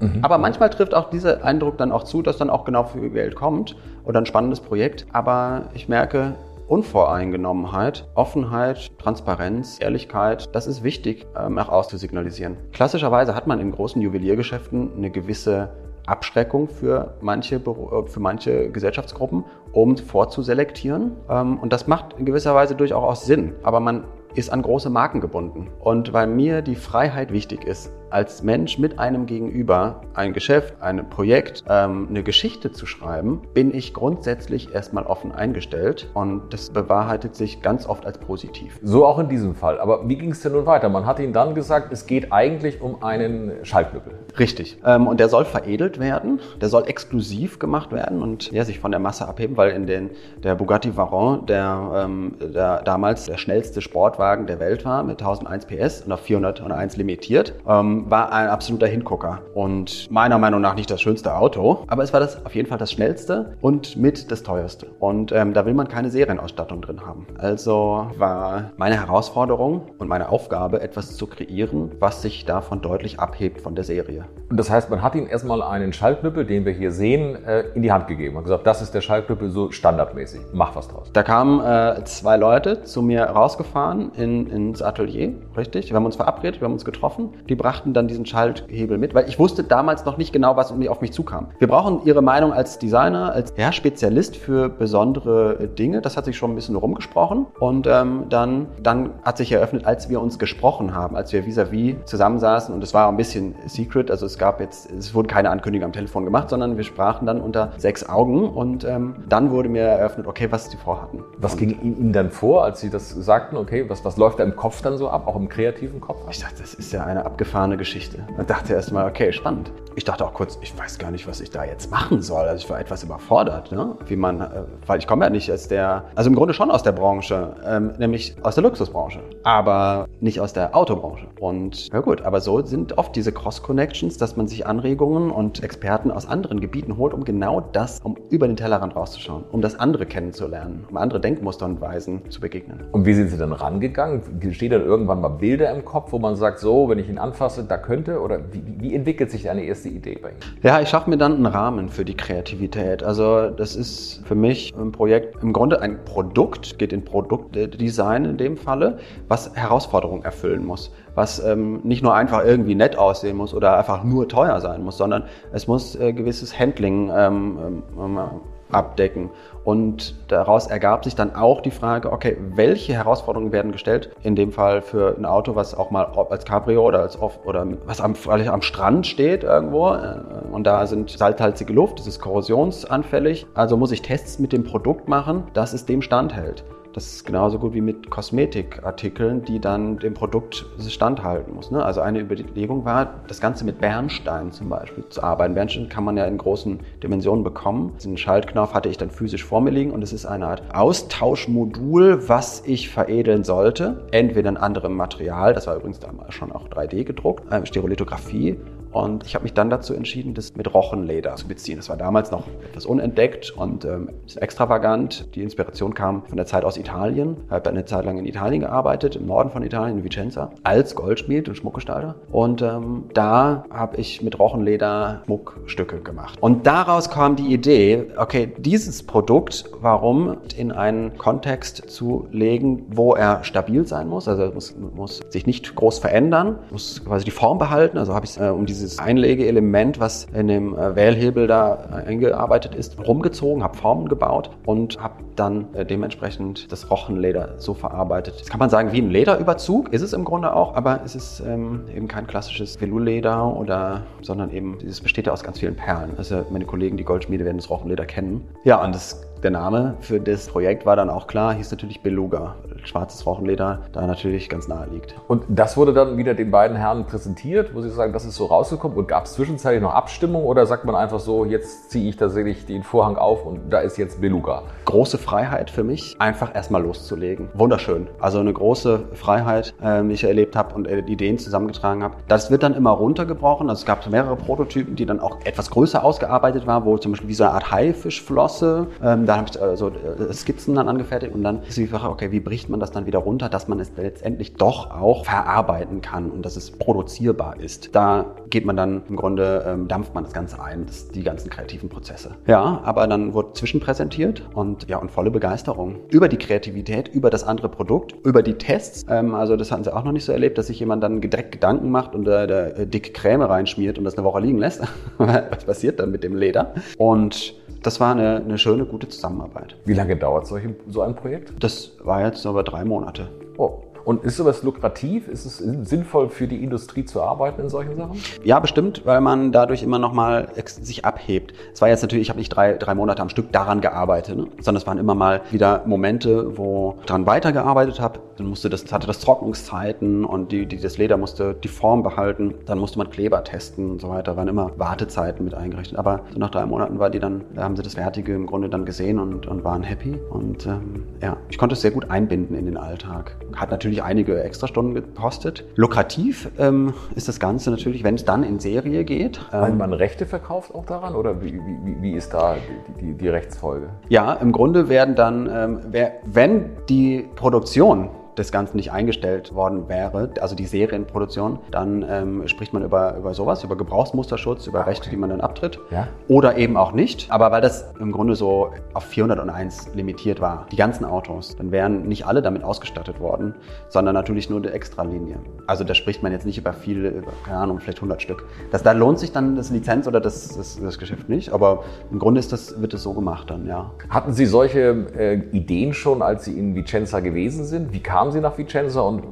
Mhm. 0.00 0.18
Aber 0.22 0.38
manchmal 0.38 0.70
trifft 0.70 0.94
auch 0.94 1.10
dieser 1.10 1.44
Eindruck 1.44 1.78
dann 1.78 1.92
auch 1.92 2.02
zu, 2.02 2.22
dass 2.22 2.36
dann 2.36 2.50
auch 2.50 2.64
genau 2.64 2.84
für 2.84 3.08
Geld 3.10 3.34
kommt 3.34 3.76
oder 4.04 4.18
ein 4.18 4.26
spannendes 4.26 4.60
Projekt. 4.60 5.06
Aber 5.12 5.68
ich 5.74 5.88
merke, 5.88 6.34
Unvoreingenommenheit, 6.66 8.08
Offenheit, 8.14 8.90
Transparenz, 8.98 9.78
Ehrlichkeit, 9.80 10.54
das 10.54 10.66
ist 10.66 10.82
wichtig, 10.82 11.26
ähm, 11.38 11.54
nach 11.54 11.68
außen 11.68 11.90
zu 11.90 11.96
signalisieren. 11.98 12.56
Klassischerweise 12.72 13.34
hat 13.34 13.46
man 13.46 13.60
in 13.60 13.72
großen 13.72 14.00
Juweliergeschäften 14.00 14.90
eine 14.96 15.10
gewisse 15.10 15.70
Abschreckung 16.06 16.68
für 16.68 17.14
manche, 17.20 17.56
äh, 17.56 18.06
für 18.06 18.20
manche 18.20 18.70
Gesellschaftsgruppen, 18.70 19.44
um 19.72 19.96
vorzuselektieren. 19.96 21.12
Ähm, 21.28 21.58
und 21.58 21.72
das 21.72 21.86
macht 21.86 22.14
in 22.18 22.26
gewisser 22.26 22.54
Weise 22.54 22.74
durchaus 22.74 23.24
Sinn. 23.24 23.54
Aber 23.62 23.80
man 23.80 24.04
ist 24.34 24.50
an 24.50 24.62
große 24.62 24.90
Marken 24.90 25.20
gebunden. 25.20 25.68
Und 25.80 26.12
weil 26.12 26.26
mir 26.26 26.62
die 26.62 26.76
Freiheit 26.76 27.32
wichtig 27.32 27.64
ist, 27.64 27.92
als 28.12 28.42
Mensch 28.42 28.78
mit 28.78 28.98
einem 28.98 29.26
Gegenüber 29.26 30.02
ein 30.14 30.32
Geschäft, 30.32 30.74
ein 30.80 31.08
Projekt, 31.08 31.64
ähm, 31.68 32.08
eine 32.10 32.22
Geschichte 32.22 32.72
zu 32.72 32.86
schreiben, 32.86 33.42
bin 33.54 33.74
ich 33.74 33.94
grundsätzlich 33.94 34.74
erstmal 34.74 35.04
offen 35.04 35.32
eingestellt 35.32 36.08
und 36.14 36.52
das 36.52 36.70
bewahrheitet 36.70 37.34
sich 37.34 37.62
ganz 37.62 37.86
oft 37.86 38.06
als 38.06 38.18
positiv. 38.18 38.78
So 38.82 39.06
auch 39.06 39.18
in 39.18 39.28
diesem 39.28 39.54
Fall. 39.54 39.80
Aber 39.80 40.08
wie 40.08 40.16
ging 40.16 40.32
es 40.32 40.40
denn 40.40 40.52
nun 40.52 40.66
weiter? 40.66 40.88
Man 40.88 41.06
hat 41.06 41.18
Ihnen 41.18 41.32
dann 41.32 41.54
gesagt, 41.54 41.92
es 41.92 42.06
geht 42.06 42.32
eigentlich 42.32 42.80
um 42.80 43.02
einen 43.02 43.64
Schaltknüppel. 43.64 44.12
Richtig. 44.38 44.78
Ähm, 44.84 45.06
und 45.06 45.18
der 45.18 45.28
soll 45.28 45.44
veredelt 45.44 45.98
werden, 45.98 46.40
der 46.60 46.68
soll 46.68 46.84
exklusiv 46.86 47.58
gemacht 47.58 47.92
werden 47.92 48.22
und 48.22 48.50
ja, 48.52 48.64
sich 48.64 48.80
von 48.80 48.90
der 48.90 49.00
Masse 49.00 49.26
abheben, 49.26 49.56
weil 49.56 49.70
in 49.70 49.86
den, 49.86 50.10
der 50.42 50.54
Bugatti 50.54 50.96
Veyron, 50.96 51.46
der, 51.46 52.04
ähm, 52.04 52.34
der 52.40 52.82
damals 52.82 53.26
der 53.26 53.38
schnellste 53.38 53.80
Sportwagen 53.80 54.46
der 54.46 54.60
Welt 54.60 54.84
war 54.84 55.02
mit 55.02 55.20
1001 55.20 55.66
PS 55.66 56.02
und 56.02 56.12
auf 56.12 56.20
401 56.20 56.96
limitiert, 56.96 57.54
ähm, 57.66 58.01
war 58.10 58.32
ein 58.32 58.48
absoluter 58.48 58.86
Hingucker 58.86 59.40
und 59.54 60.10
meiner 60.10 60.38
Meinung 60.38 60.60
nach 60.60 60.74
nicht 60.74 60.90
das 60.90 61.00
schönste 61.00 61.34
Auto, 61.34 61.84
aber 61.86 62.02
es 62.02 62.12
war 62.12 62.20
das 62.20 62.44
auf 62.44 62.54
jeden 62.54 62.68
Fall 62.68 62.78
das 62.78 62.92
schnellste 62.92 63.56
und 63.60 63.96
mit 63.96 64.30
das 64.30 64.42
teuerste. 64.42 64.86
Und 64.98 65.32
ähm, 65.32 65.54
da 65.54 65.66
will 65.66 65.74
man 65.74 65.88
keine 65.88 66.10
Serienausstattung 66.10 66.82
drin 66.82 67.06
haben. 67.06 67.26
Also 67.38 68.06
war 68.16 68.72
meine 68.76 68.96
Herausforderung 68.96 69.82
und 69.98 70.08
meine 70.08 70.28
Aufgabe, 70.28 70.80
etwas 70.80 71.16
zu 71.16 71.26
kreieren, 71.26 71.92
was 71.98 72.22
sich 72.22 72.44
davon 72.44 72.80
deutlich 72.80 73.20
abhebt 73.20 73.60
von 73.60 73.74
der 73.74 73.84
Serie. 73.84 74.24
Und 74.50 74.56
das 74.58 74.70
heißt, 74.70 74.90
man 74.90 75.02
hat 75.02 75.14
ihm 75.14 75.26
erstmal 75.26 75.62
einen 75.62 75.92
Schaltknüppel, 75.92 76.44
den 76.44 76.64
wir 76.64 76.72
hier 76.72 76.92
sehen, 76.92 77.42
äh, 77.44 77.64
in 77.74 77.82
die 77.82 77.92
Hand 77.92 78.06
gegeben 78.06 78.36
und 78.36 78.44
gesagt, 78.44 78.66
das 78.66 78.82
ist 78.82 78.92
der 78.94 79.00
Schaltknüppel 79.00 79.50
so 79.50 79.70
standardmäßig. 79.70 80.40
Mach 80.52 80.76
was 80.76 80.88
draus. 80.88 81.10
Da 81.12 81.22
kamen 81.22 81.60
äh, 81.60 82.04
zwei 82.04 82.36
Leute 82.36 82.82
zu 82.82 83.02
mir 83.02 83.22
rausgefahren 83.24 84.12
in, 84.16 84.46
ins 84.48 84.82
Atelier, 84.82 85.34
richtig? 85.56 85.90
Wir 85.90 85.96
haben 85.96 86.04
uns 86.04 86.16
verabredet, 86.16 86.60
wir 86.60 86.66
haben 86.66 86.74
uns 86.74 86.84
getroffen. 86.84 87.30
Die 87.48 87.54
brachten 87.54 87.91
dann 87.94 88.08
diesen 88.08 88.26
Schalthebel 88.26 88.98
mit, 88.98 89.14
weil 89.14 89.28
ich 89.28 89.38
wusste 89.38 89.64
damals 89.64 90.04
noch 90.04 90.16
nicht 90.16 90.32
genau, 90.32 90.56
was 90.56 90.72
auf 90.72 91.00
mich 91.00 91.12
zukam. 91.12 91.48
Wir 91.58 91.68
brauchen 91.68 92.00
ihre 92.04 92.22
Meinung 92.22 92.52
als 92.52 92.78
Designer, 92.78 93.32
als 93.32 93.52
ja, 93.56 93.72
Spezialist 93.72 94.36
für 94.36 94.68
besondere 94.68 95.68
Dinge. 95.68 96.00
Das 96.00 96.16
hat 96.16 96.24
sich 96.24 96.36
schon 96.36 96.52
ein 96.52 96.54
bisschen 96.54 96.76
rumgesprochen. 96.76 97.46
Und 97.58 97.86
ähm, 97.86 98.24
dann, 98.28 98.66
dann 98.82 99.10
hat 99.22 99.36
sich 99.36 99.52
eröffnet, 99.52 99.86
als 99.86 100.08
wir 100.08 100.20
uns 100.20 100.38
gesprochen 100.38 100.94
haben, 100.94 101.16
als 101.16 101.32
wir 101.32 101.44
vis-à-vis 101.44 101.94
-vis 101.94 102.04
zusammensaßen. 102.04 102.74
Und 102.74 102.82
es 102.82 102.94
war 102.94 103.08
ein 103.08 103.16
bisschen 103.16 103.54
secret. 103.66 104.10
Also 104.10 104.26
es 104.26 104.38
gab 104.38 104.60
jetzt, 104.60 104.90
es 104.90 105.14
wurde 105.14 105.28
keine 105.28 105.50
Ankündigung 105.50 105.86
am 105.86 105.92
Telefon 105.92 106.24
gemacht, 106.24 106.50
sondern 106.50 106.76
wir 106.76 106.84
sprachen 106.84 107.26
dann 107.26 107.40
unter 107.40 107.72
sechs 107.76 108.08
Augen. 108.08 108.48
Und 108.48 108.84
ähm, 108.84 109.16
dann 109.28 109.50
wurde 109.50 109.68
mir 109.68 109.82
eröffnet, 109.82 110.26
okay, 110.26 110.48
was 110.50 110.68
die 110.68 110.76
vorhatten. 110.76 111.22
Was 111.38 111.52
und 111.52 111.58
ging 111.58 111.80
Ihnen 111.82 112.12
dann 112.12 112.30
vor, 112.30 112.64
als 112.64 112.80
Sie 112.80 112.90
das 112.90 113.10
sagten? 113.10 113.56
Okay, 113.56 113.88
was, 113.88 114.04
was 114.04 114.16
läuft 114.16 114.38
da 114.38 114.44
im 114.44 114.56
Kopf 114.56 114.82
dann 114.82 114.96
so 114.96 115.08
ab, 115.08 115.26
auch 115.26 115.36
im 115.36 115.48
kreativen 115.48 116.00
Kopf? 116.00 116.20
Ich 116.30 116.40
dachte, 116.40 116.60
das 116.60 116.74
ist 116.74 116.92
ja 116.92 117.04
eine 117.04 117.24
abgefahrene 117.24 117.76
Geschichte. 117.82 118.24
Und 118.38 118.48
dachte 118.48 118.74
erst 118.74 118.92
mal, 118.92 119.08
okay, 119.08 119.32
spannend. 119.32 119.72
Ich 119.94 120.04
dachte 120.04 120.24
auch 120.24 120.32
kurz, 120.32 120.58
ich 120.62 120.76
weiß 120.76 120.98
gar 120.98 121.10
nicht, 121.10 121.28
was 121.28 121.40
ich 121.40 121.50
da 121.50 121.64
jetzt 121.64 121.90
machen 121.90 122.22
soll. 122.22 122.46
Also 122.46 122.64
ich 122.64 122.70
war 122.70 122.80
etwas 122.80 123.02
überfordert, 123.02 123.72
ne? 123.72 123.96
wie 124.06 124.16
man, 124.16 124.40
äh, 124.40 124.48
weil 124.86 124.98
ich 124.98 125.06
komme 125.06 125.24
ja 125.24 125.30
nicht 125.30 125.52
aus 125.52 125.68
der, 125.68 126.04
also 126.14 126.30
im 126.30 126.36
Grunde 126.36 126.54
schon 126.54 126.70
aus 126.70 126.82
der 126.82 126.92
Branche, 126.92 127.54
ähm, 127.66 127.92
nämlich 127.98 128.36
aus 128.42 128.54
der 128.54 128.64
Luxusbranche, 128.64 129.20
aber 129.42 130.06
nicht 130.20 130.40
aus 130.40 130.52
der 130.52 130.74
Autobranche. 130.74 131.26
Und 131.40 131.92
ja 131.92 132.00
gut, 132.00 132.22
aber 132.22 132.40
so 132.40 132.64
sind 132.64 132.96
oft 132.96 133.14
diese 133.14 133.32
Cross-Connections, 133.32 134.16
dass 134.16 134.36
man 134.36 134.48
sich 134.48 134.66
Anregungen 134.66 135.30
und 135.30 135.62
Experten 135.62 136.10
aus 136.10 136.26
anderen 136.26 136.60
Gebieten 136.60 136.96
holt, 136.96 137.12
um 137.12 137.24
genau 137.24 137.60
das, 137.60 138.00
um 138.02 138.16
über 138.30 138.46
den 138.46 138.56
Tellerrand 138.56 138.96
rauszuschauen, 138.96 139.44
um 139.50 139.60
das 139.60 139.78
andere 139.78 140.06
kennenzulernen, 140.06 140.86
um 140.88 140.96
andere 140.96 141.20
Denkmuster 141.20 141.66
und 141.66 141.80
Weisen 141.80 142.30
zu 142.30 142.40
begegnen. 142.40 142.84
Und 142.92 143.04
wie 143.04 143.14
sind 143.14 143.28
Sie 143.28 143.36
dann 143.36 143.52
rangegangen? 143.52 144.22
Stehen 144.52 144.70
dann 144.70 144.84
irgendwann 144.84 145.20
mal 145.20 145.28
Bilder 145.28 145.70
im 145.70 145.84
Kopf, 145.84 146.12
wo 146.12 146.18
man 146.18 146.36
sagt, 146.36 146.60
so, 146.60 146.88
wenn 146.88 146.98
ich 146.98 147.08
ihn 147.08 147.18
anfasse, 147.18 147.64
da 147.64 147.76
könnte? 147.76 148.20
Oder 148.20 148.40
wie, 148.52 148.62
wie 148.78 148.94
entwickelt 148.94 149.30
sich 149.30 149.50
eine 149.50 149.62
erste 149.64 149.81
Idee 149.88 150.18
bei 150.20 150.30
Ihnen? 150.30 150.40
Ja, 150.62 150.80
ich 150.80 150.88
schaffe 150.88 151.10
mir 151.10 151.16
dann 151.16 151.34
einen 151.34 151.46
Rahmen 151.46 151.88
für 151.88 152.04
die 152.04 152.16
Kreativität. 152.16 153.02
Also 153.02 153.50
das 153.50 153.76
ist 153.76 154.22
für 154.26 154.34
mich 154.34 154.74
ein 154.76 154.92
Projekt, 154.92 155.42
im 155.42 155.52
Grunde 155.52 155.80
ein 155.80 156.04
Produkt, 156.04 156.78
geht 156.78 156.92
in 156.92 157.04
Produktdesign 157.04 158.24
in 158.24 158.36
dem 158.36 158.56
Falle, 158.56 158.98
was 159.28 159.54
Herausforderungen 159.54 160.24
erfüllen 160.24 160.64
muss 160.64 160.90
was 161.14 161.44
ähm, 161.44 161.80
nicht 161.82 162.02
nur 162.02 162.14
einfach 162.14 162.44
irgendwie 162.44 162.74
nett 162.74 162.96
aussehen 162.96 163.36
muss 163.36 163.54
oder 163.54 163.76
einfach 163.76 164.04
nur 164.04 164.28
teuer 164.28 164.60
sein 164.60 164.82
muss, 164.82 164.96
sondern 164.96 165.24
es 165.52 165.66
muss 165.66 165.94
äh, 165.94 166.12
gewisses 166.12 166.58
Handling 166.58 167.10
ähm, 167.14 167.82
ähm, 167.98 168.40
abdecken. 168.72 169.30
Und 169.64 170.14
daraus 170.30 170.66
ergab 170.66 171.04
sich 171.04 171.14
dann 171.14 171.34
auch 171.34 171.60
die 171.60 171.70
Frage, 171.70 172.10
okay, 172.10 172.36
welche 172.54 172.94
Herausforderungen 172.94 173.52
werden 173.52 173.72
gestellt? 173.72 174.10
In 174.22 174.34
dem 174.34 174.50
Fall 174.50 174.82
für 174.82 175.16
ein 175.16 175.24
Auto, 175.24 175.54
was 175.54 175.74
auch 175.74 175.90
mal 175.90 176.04
als 176.30 176.44
Cabrio 176.44 176.86
oder 176.86 177.00
als 177.00 177.20
off 177.20 177.38
oder 177.44 177.66
was 177.86 178.00
am, 178.00 178.14
am 178.26 178.62
Strand 178.62 179.06
steht 179.06 179.44
irgendwo. 179.44 179.92
Äh, 179.92 180.16
und 180.50 180.64
da 180.64 180.86
sind 180.86 181.10
salzhaltige 181.10 181.72
Luft, 181.72 181.98
das 181.98 182.06
ist 182.06 182.20
korrosionsanfällig. 182.20 183.46
Also 183.54 183.76
muss 183.76 183.92
ich 183.92 184.02
Tests 184.02 184.38
mit 184.38 184.52
dem 184.52 184.64
Produkt 184.64 185.08
machen, 185.08 185.44
dass 185.54 185.72
es 185.72 185.86
dem 185.86 186.02
standhält. 186.02 186.64
Das 186.92 187.06
ist 187.06 187.24
genauso 187.24 187.58
gut 187.58 187.72
wie 187.72 187.80
mit 187.80 188.10
Kosmetikartikeln, 188.10 189.44
die 189.44 189.60
dann 189.60 189.98
dem 189.98 190.12
Produkt 190.12 190.66
standhalten 190.86 191.54
muss. 191.54 191.70
Ne? 191.70 191.82
Also 191.82 192.02
eine 192.02 192.20
Überlegung 192.20 192.84
war, 192.84 193.14
das 193.28 193.40
Ganze 193.40 193.64
mit 193.64 193.78
Bernstein 193.78 194.52
zum 194.52 194.68
Beispiel 194.68 195.04
zu 195.08 195.22
arbeiten. 195.22 195.54
Bernstein 195.54 195.88
kann 195.88 196.04
man 196.04 196.18
ja 196.18 196.26
in 196.26 196.36
großen 196.36 196.80
Dimensionen 197.02 197.44
bekommen. 197.44 197.94
Den 198.04 198.18
Schaltknopf 198.18 198.74
hatte 198.74 198.90
ich 198.90 198.98
dann 198.98 199.10
physisch 199.10 199.44
vor 199.44 199.62
mir 199.62 199.70
liegen 199.70 199.90
und 199.90 200.02
es 200.02 200.12
ist 200.12 200.26
eine 200.26 200.46
Art 200.46 200.62
Austauschmodul, 200.74 202.28
was 202.28 202.62
ich 202.66 202.90
veredeln 202.90 203.42
sollte. 203.42 204.04
Entweder 204.10 204.50
in 204.50 204.58
anderem 204.58 204.94
Material, 204.94 205.54
das 205.54 205.66
war 205.66 205.76
übrigens 205.76 205.98
damals 205.98 206.34
schon 206.34 206.52
auch 206.52 206.68
3D 206.68 207.04
gedruckt, 207.04 207.50
äh, 207.50 207.64
Stereolithografie 207.64 208.58
und 208.92 209.26
ich 209.26 209.34
habe 209.34 209.44
mich 209.44 209.54
dann 209.54 209.70
dazu 209.70 209.94
entschieden, 209.94 210.34
das 210.34 210.54
mit 210.56 210.72
Rochenleder 210.72 211.34
zu 211.36 211.48
beziehen. 211.48 211.76
Das 211.76 211.88
war 211.88 211.96
damals 211.96 212.30
noch 212.30 212.44
etwas 212.68 212.86
unentdeckt 212.86 213.50
und 213.50 213.84
ähm, 213.84 214.10
extravagant. 214.36 215.34
Die 215.34 215.42
Inspiration 215.42 215.94
kam 215.94 216.24
von 216.24 216.36
der 216.36 216.46
Zeit 216.46 216.64
aus 216.64 216.76
Italien. 216.76 217.36
Ich 217.46 217.50
habe 217.50 217.70
eine 217.70 217.84
Zeit 217.84 218.04
lang 218.04 218.18
in 218.18 218.26
Italien 218.26 218.60
gearbeitet, 218.60 219.16
im 219.16 219.26
Norden 219.26 219.50
von 219.50 219.62
Italien, 219.62 219.98
in 219.98 220.04
Vicenza, 220.04 220.50
als 220.62 220.94
Goldschmied 220.94 221.48
und 221.48 221.56
Schmuckgestalter. 221.56 222.14
Und 222.30 222.62
ähm, 222.62 223.04
da 223.14 223.64
habe 223.70 223.96
ich 223.96 224.22
mit 224.22 224.38
Rochenleder 224.38 225.22
Schmuckstücke 225.24 226.00
gemacht. 226.00 226.38
Und 226.40 226.66
daraus 226.66 227.10
kam 227.10 227.36
die 227.36 227.52
Idee, 227.52 228.06
okay, 228.16 228.52
dieses 228.58 229.02
Produkt, 229.02 229.64
warum 229.80 230.36
in 230.56 230.72
einen 230.72 231.16
Kontext 231.18 231.90
zu 231.90 232.26
legen, 232.30 232.86
wo 232.90 233.14
er 233.14 233.44
stabil 233.44 233.86
sein 233.86 234.08
muss, 234.08 234.28
also 234.28 234.52
muss, 234.52 234.74
muss 234.94 235.20
sich 235.28 235.46
nicht 235.46 235.74
groß 235.74 235.98
verändern, 235.98 236.58
muss 236.70 237.04
quasi 237.04 237.24
die 237.24 237.30
Form 237.30 237.58
behalten. 237.58 237.98
Also 237.98 238.14
habe 238.14 238.26
ich 238.26 238.38
äh, 238.38 238.48
um 238.48 238.66
diese 238.66 238.81
dieses 238.82 238.98
Einlegeelement, 238.98 240.00
was 240.00 240.26
in 240.34 240.48
dem 240.48 240.76
äh, 240.76 240.96
Wählhebel 240.96 241.46
da 241.46 241.74
eingearbeitet 242.06 242.74
ist, 242.74 242.98
rumgezogen, 242.98 243.62
habe 243.62 243.76
Formen 243.76 244.08
gebaut 244.08 244.50
und 244.66 245.02
habe 245.02 245.22
dann 245.36 245.72
äh, 245.74 245.84
dementsprechend 245.84 246.70
das 246.70 246.90
Rochenleder 246.90 247.54
so 247.58 247.74
verarbeitet. 247.74 248.40
Das 248.40 248.48
kann 248.48 248.58
man 248.58 248.70
sagen 248.70 248.92
wie 248.92 249.00
ein 249.00 249.10
Lederüberzug, 249.10 249.92
ist 249.92 250.02
es 250.02 250.12
im 250.12 250.24
Grunde 250.24 250.54
auch, 250.54 250.74
aber 250.74 251.00
es 251.04 251.14
ist 251.14 251.42
ähm, 251.46 251.84
eben 251.94 252.08
kein 252.08 252.26
klassisches 252.26 252.80
Velurleder 252.80 253.56
oder, 253.56 254.02
sondern 254.20 254.50
eben, 254.50 254.78
es 254.86 255.00
besteht 255.00 255.26
ja 255.26 255.32
aus 255.32 255.42
ganz 255.42 255.58
vielen 255.58 255.76
Perlen. 255.76 256.12
Also 256.18 256.44
meine 256.50 256.64
Kollegen, 256.64 256.96
die 256.96 257.04
Goldschmiede, 257.04 257.44
werden 257.44 257.56
das 257.56 257.70
Rochenleder 257.70 258.04
kennen. 258.04 258.46
Ja, 258.64 258.84
und 258.84 258.94
das 258.94 259.22
der 259.42 259.50
Name 259.50 259.96
für 260.00 260.20
das 260.20 260.46
Projekt 260.46 260.86
war 260.86 260.96
dann 260.96 261.10
auch 261.10 261.26
klar, 261.26 261.54
hieß 261.54 261.70
natürlich 261.72 262.00
Beluga. 262.00 262.54
Schwarzes 262.84 263.26
Rochenleder, 263.26 263.80
da 263.92 264.06
natürlich 264.06 264.48
ganz 264.48 264.68
nahe 264.68 264.86
liegt. 264.90 265.14
Und 265.28 265.44
das 265.48 265.76
wurde 265.76 265.92
dann 265.92 266.16
wieder 266.16 266.34
den 266.34 266.50
beiden 266.50 266.76
Herren 266.76 267.06
präsentiert, 267.06 267.74
wo 267.74 267.80
sie 267.80 267.90
sagen, 267.90 268.12
das 268.12 268.24
ist 268.24 268.36
so 268.36 268.46
rausgekommen. 268.46 268.96
Und 268.96 269.08
gab 269.08 269.26
es 269.26 269.34
zwischenzeitlich 269.34 269.82
noch 269.82 269.94
Abstimmung 269.94 270.44
oder 270.44 270.66
sagt 270.66 270.84
man 270.84 270.94
einfach 270.94 271.20
so, 271.20 271.44
jetzt 271.44 271.90
ziehe 271.90 272.08
ich 272.08 272.16
tatsächlich 272.16 272.66
den 272.66 272.82
Vorhang 272.82 273.16
auf 273.16 273.44
und 273.44 273.70
da 273.70 273.80
ist 273.80 273.96
jetzt 273.96 274.20
Beluga? 274.20 274.62
Große 274.84 275.18
Freiheit 275.18 275.70
für 275.70 275.84
mich, 275.84 276.16
einfach 276.18 276.54
erstmal 276.54 276.82
loszulegen. 276.82 277.48
Wunderschön. 277.54 278.08
Also 278.20 278.38
eine 278.38 278.52
große 278.52 279.04
Freiheit, 279.14 279.74
ähm, 279.82 280.08
die 280.08 280.14
ich 280.14 280.24
erlebt 280.24 280.56
habe 280.56 280.74
und 280.74 280.86
Ideen 280.88 281.38
zusammengetragen 281.38 282.02
habe. 282.02 282.16
Das 282.28 282.50
wird 282.50 282.62
dann 282.62 282.74
immer 282.74 282.90
runtergebrochen. 282.90 283.68
Also 283.68 283.80
es 283.80 283.86
gab 283.86 284.06
mehrere 284.08 284.36
Prototypen, 284.36 284.96
die 284.96 285.06
dann 285.06 285.20
auch 285.20 285.38
etwas 285.44 285.70
größer 285.70 286.04
ausgearbeitet 286.04 286.66
waren, 286.66 286.84
wo 286.84 286.98
zum 286.98 287.12
Beispiel 287.12 287.28
wie 287.28 287.34
so 287.34 287.44
eine 287.44 287.52
Art 287.52 287.70
Haifischflosse, 287.70 288.86
ähm, 289.02 289.26
da 289.26 289.36
habe 289.36 289.48
ich 289.50 289.60
äh, 289.60 289.76
so 289.76 289.88
äh, 289.88 290.32
Skizzen 290.32 290.74
dann 290.74 290.88
angefertigt 290.88 291.34
und 291.34 291.42
dann 291.42 291.62
ist 291.62 291.76
die 291.76 291.86
Frage, 291.86 292.08
okay, 292.08 292.30
wie 292.30 292.40
bricht 292.40 292.68
man 292.72 292.80
das 292.80 292.90
dann 292.90 293.06
wieder 293.06 293.20
runter, 293.20 293.48
dass 293.48 293.68
man 293.68 293.78
es 293.78 293.92
letztendlich 293.96 294.54
doch 294.54 294.90
auch 294.90 295.24
verarbeiten 295.24 296.00
kann 296.00 296.30
und 296.30 296.44
dass 296.44 296.56
es 296.56 296.72
produzierbar 296.72 297.60
ist. 297.60 297.94
Da 297.94 298.34
geht 298.50 298.66
man 298.66 298.76
dann 298.76 299.02
im 299.08 299.16
Grunde, 299.16 299.64
ähm, 299.66 299.86
dampft 299.86 300.14
man 300.14 300.24
das 300.24 300.32
Ganze 300.32 300.60
ein, 300.60 300.86
das, 300.86 301.08
die 301.08 301.22
ganzen 301.22 301.50
kreativen 301.50 301.88
Prozesse. 301.88 302.32
Ja, 302.46 302.80
aber 302.84 303.06
dann 303.06 303.34
wurde 303.34 303.52
zwischenpräsentiert 303.52 304.42
und 304.54 304.88
ja, 304.88 304.98
und 304.98 305.10
volle 305.10 305.30
Begeisterung 305.30 306.00
über 306.10 306.28
die 306.28 306.38
Kreativität, 306.38 307.08
über 307.08 307.30
das 307.30 307.44
andere 307.44 307.68
Produkt, 307.68 308.14
über 308.24 308.42
die 308.42 308.54
Tests. 308.54 309.04
Ähm, 309.08 309.34
also 309.34 309.56
das 309.56 309.70
hatten 309.70 309.84
sie 309.84 309.94
auch 309.94 310.04
noch 310.04 310.12
nicht 310.12 310.24
so 310.24 310.32
erlebt, 310.32 310.58
dass 310.58 310.66
sich 310.66 310.80
jemand 310.80 311.02
dann 311.02 311.20
direkt 311.20 311.52
Gedanken 311.52 311.90
macht 311.90 312.14
und 312.14 312.26
äh, 312.26 312.46
da 312.46 312.66
äh, 312.68 312.86
dick 312.86 313.14
Creme 313.14 313.42
reinschmiert 313.42 313.98
und 313.98 314.04
das 314.04 314.16
eine 314.16 314.24
Woche 314.24 314.40
liegen 314.40 314.58
lässt. 314.58 314.82
Was 315.18 315.64
passiert 315.64 316.00
dann 316.00 316.10
mit 316.10 316.24
dem 316.24 316.34
Leder? 316.34 316.74
Und 316.98 317.54
das 317.82 318.00
war 318.00 318.12
eine, 318.12 318.36
eine 318.36 318.58
schöne, 318.58 318.84
gute 318.84 319.08
Zusammenarbeit. 319.08 319.76
Wie 319.84 319.94
lange 319.94 320.16
dauert 320.16 320.46
solche, 320.46 320.74
so 320.88 321.02
ein 321.02 321.14
Projekt? 321.14 321.52
Das 321.62 321.92
war 322.02 322.24
jetzt 322.24 322.46
aber 322.46 322.62
drei 322.62 322.84
Monate. 322.84 323.28
Oh. 323.58 323.82
Und 324.04 324.24
ist 324.24 324.36
sowas 324.36 324.62
lukrativ? 324.62 325.28
Ist 325.28 325.44
es 325.44 325.58
sinnvoll 325.58 326.28
für 326.28 326.48
die 326.48 326.62
Industrie 326.62 327.04
zu 327.04 327.22
arbeiten 327.22 327.60
in 327.62 327.68
solchen 327.68 327.96
Sachen? 327.96 328.20
Ja, 328.44 328.58
bestimmt, 328.58 329.02
weil 329.04 329.20
man 329.20 329.52
dadurch 329.52 329.82
immer 329.82 329.98
nochmal 329.98 330.48
sich 330.66 331.04
abhebt. 331.04 331.54
Es 331.72 331.80
war 331.80 331.88
jetzt 331.88 332.02
natürlich, 332.02 332.22
ich 332.22 332.28
habe 332.30 332.38
nicht 332.38 332.50
drei, 332.50 332.74
drei 332.74 332.94
Monate 332.94 333.22
am 333.22 333.28
Stück 333.28 333.52
daran 333.52 333.80
gearbeitet, 333.80 334.36
ne? 334.36 334.46
sondern 334.60 334.80
es 334.80 334.86
waren 334.86 334.98
immer 334.98 335.14
mal 335.14 335.42
wieder 335.50 335.82
Momente, 335.86 336.56
wo 336.56 336.96
ich 337.00 337.06
daran 337.06 337.26
weitergearbeitet 337.26 338.00
habe. 338.00 338.20
Dann 338.36 338.46
musste 338.46 338.70
das, 338.70 338.90
hatte 338.92 339.06
das 339.06 339.20
Trocknungszeiten 339.20 340.24
und 340.24 340.52
die, 340.52 340.66
die, 340.66 340.80
das 340.80 340.98
Leder 340.98 341.16
musste 341.16 341.54
die 341.54 341.68
Form 341.68 342.02
behalten. 342.02 342.54
Dann 342.66 342.78
musste 342.78 342.98
man 342.98 343.10
Kleber 343.10 343.44
testen 343.44 343.92
und 343.92 344.00
so 344.00 344.08
weiter. 344.08 344.36
Waren 344.36 344.48
immer 344.48 344.72
Wartezeiten 344.76 345.44
mit 345.44 345.54
eingerechnet. 345.54 345.98
Aber 345.98 346.20
so 346.32 346.38
nach 346.38 346.50
drei 346.50 346.66
Monaten 346.66 346.98
war 346.98 347.10
die 347.10 347.18
dann, 347.18 347.42
da 347.54 347.62
haben 347.62 347.76
sie 347.76 347.82
das 347.82 347.94
Fertige 347.94 348.34
im 348.34 348.46
Grunde 348.46 348.68
dann 348.68 348.84
gesehen 348.84 349.18
und, 349.18 349.46
und 349.46 349.64
waren 349.64 349.82
happy. 349.82 350.18
Und 350.30 350.66
ähm, 350.66 351.04
ja, 351.20 351.36
ich 351.48 351.58
konnte 351.58 351.74
es 351.74 351.82
sehr 351.82 351.90
gut 351.90 352.10
einbinden 352.10 352.56
in 352.56 352.66
den 352.66 352.76
Alltag. 352.76 353.36
Hat 353.54 353.70
natürlich 353.70 353.91
natürlich 353.92 354.02
einige 354.02 354.42
Extrastunden 354.42 354.94
gekostet. 354.94 355.64
Lukrativ 355.76 356.50
ähm, 356.58 356.94
ist 357.14 357.28
das 357.28 357.38
Ganze 357.38 357.70
natürlich, 357.70 358.04
wenn 358.04 358.14
es 358.14 358.24
dann 358.24 358.42
in 358.42 358.58
Serie 358.58 359.04
geht. 359.04 359.40
Weil 359.50 359.72
ähm, 359.72 359.78
man 359.78 359.92
Rechte 359.92 360.24
verkauft 360.24 360.74
auch 360.74 360.86
daran 360.86 361.14
oder 361.14 361.42
wie, 361.42 361.52
wie, 361.52 362.00
wie 362.00 362.12
ist 362.12 362.32
da 362.32 362.56
die, 362.98 363.00
die, 363.00 363.14
die, 363.14 363.28
Rechtsfolge? 363.28 363.90
Ja, 364.08 364.32
im 364.34 364.52
Grunde 364.52 364.88
werden 364.88 365.14
dann, 365.14 365.48
ähm, 365.52 365.80
wer, 365.90 366.12
wenn 366.24 366.70
die 366.88 367.28
Produktion 367.36 368.08
das 368.34 368.50
Ganze 368.52 368.76
nicht 368.76 368.92
eingestellt 368.92 369.54
worden 369.54 369.88
wäre, 369.88 370.30
also 370.40 370.54
die 370.54 370.66
Serienproduktion, 370.66 371.58
dann 371.70 372.04
ähm, 372.08 372.48
spricht 372.48 372.72
man 372.72 372.82
über, 372.82 373.16
über 373.16 373.34
sowas, 373.34 373.64
über 373.64 373.76
Gebrauchsmusterschutz, 373.76 374.66
über 374.66 374.86
Rechte, 374.86 375.10
die 375.10 375.16
man 375.16 375.30
dann 375.30 375.40
abtritt. 375.40 375.78
Ja. 375.90 376.08
Oder 376.28 376.56
eben 376.56 376.76
auch 376.76 376.92
nicht. 376.92 377.30
Aber 377.30 377.50
weil 377.50 377.60
das 377.60 377.92
im 377.98 378.12
Grunde 378.12 378.34
so 378.34 378.70
auf 378.94 379.04
401 379.04 379.94
limitiert 379.94 380.40
war, 380.40 380.66
die 380.72 380.76
ganzen 380.76 381.04
Autos, 381.04 381.56
dann 381.56 381.70
wären 381.72 382.08
nicht 382.08 382.26
alle 382.26 382.42
damit 382.42 382.64
ausgestattet 382.64 383.20
worden, 383.20 383.54
sondern 383.88 384.14
natürlich 384.14 384.48
nur 384.48 384.60
eine 384.60 384.70
Extralinie. 384.70 385.38
Also 385.66 385.84
da 385.84 385.94
spricht 385.94 386.22
man 386.22 386.32
jetzt 386.32 386.46
nicht 386.46 386.58
über 386.58 386.72
viele, 386.72 387.10
über, 387.10 387.32
keine 387.44 387.58
Ahnung, 387.58 387.80
vielleicht 387.80 387.98
100 387.98 388.22
Stück. 388.22 388.44
Das, 388.70 388.82
da 388.82 388.92
lohnt 388.92 389.18
sich 389.18 389.32
dann 389.32 389.56
das 389.56 389.70
Lizenz 389.70 390.06
oder 390.06 390.20
das, 390.20 390.56
das, 390.56 390.80
das 390.80 390.98
Geschäft 390.98 391.28
nicht. 391.28 391.52
Aber 391.52 391.84
im 392.10 392.18
Grunde 392.18 392.40
ist 392.40 392.52
das, 392.52 392.80
wird 392.80 392.94
es 392.94 393.02
so 393.02 393.12
gemacht 393.12 393.50
dann, 393.50 393.66
ja. 393.66 393.90
Hatten 394.08 394.32
Sie 394.32 394.46
solche 394.46 395.06
äh, 395.16 395.34
Ideen 395.52 395.92
schon, 395.92 396.22
als 396.22 396.44
Sie 396.44 396.58
in 396.58 396.74
Vicenza 396.74 397.20
gewesen 397.20 397.64
sind? 397.64 397.92
Wie 397.92 398.00
kamen 398.22 398.30
Sie 398.30 398.40
nach 398.40 398.56
Vicenza 398.56 399.00
und 399.00 399.24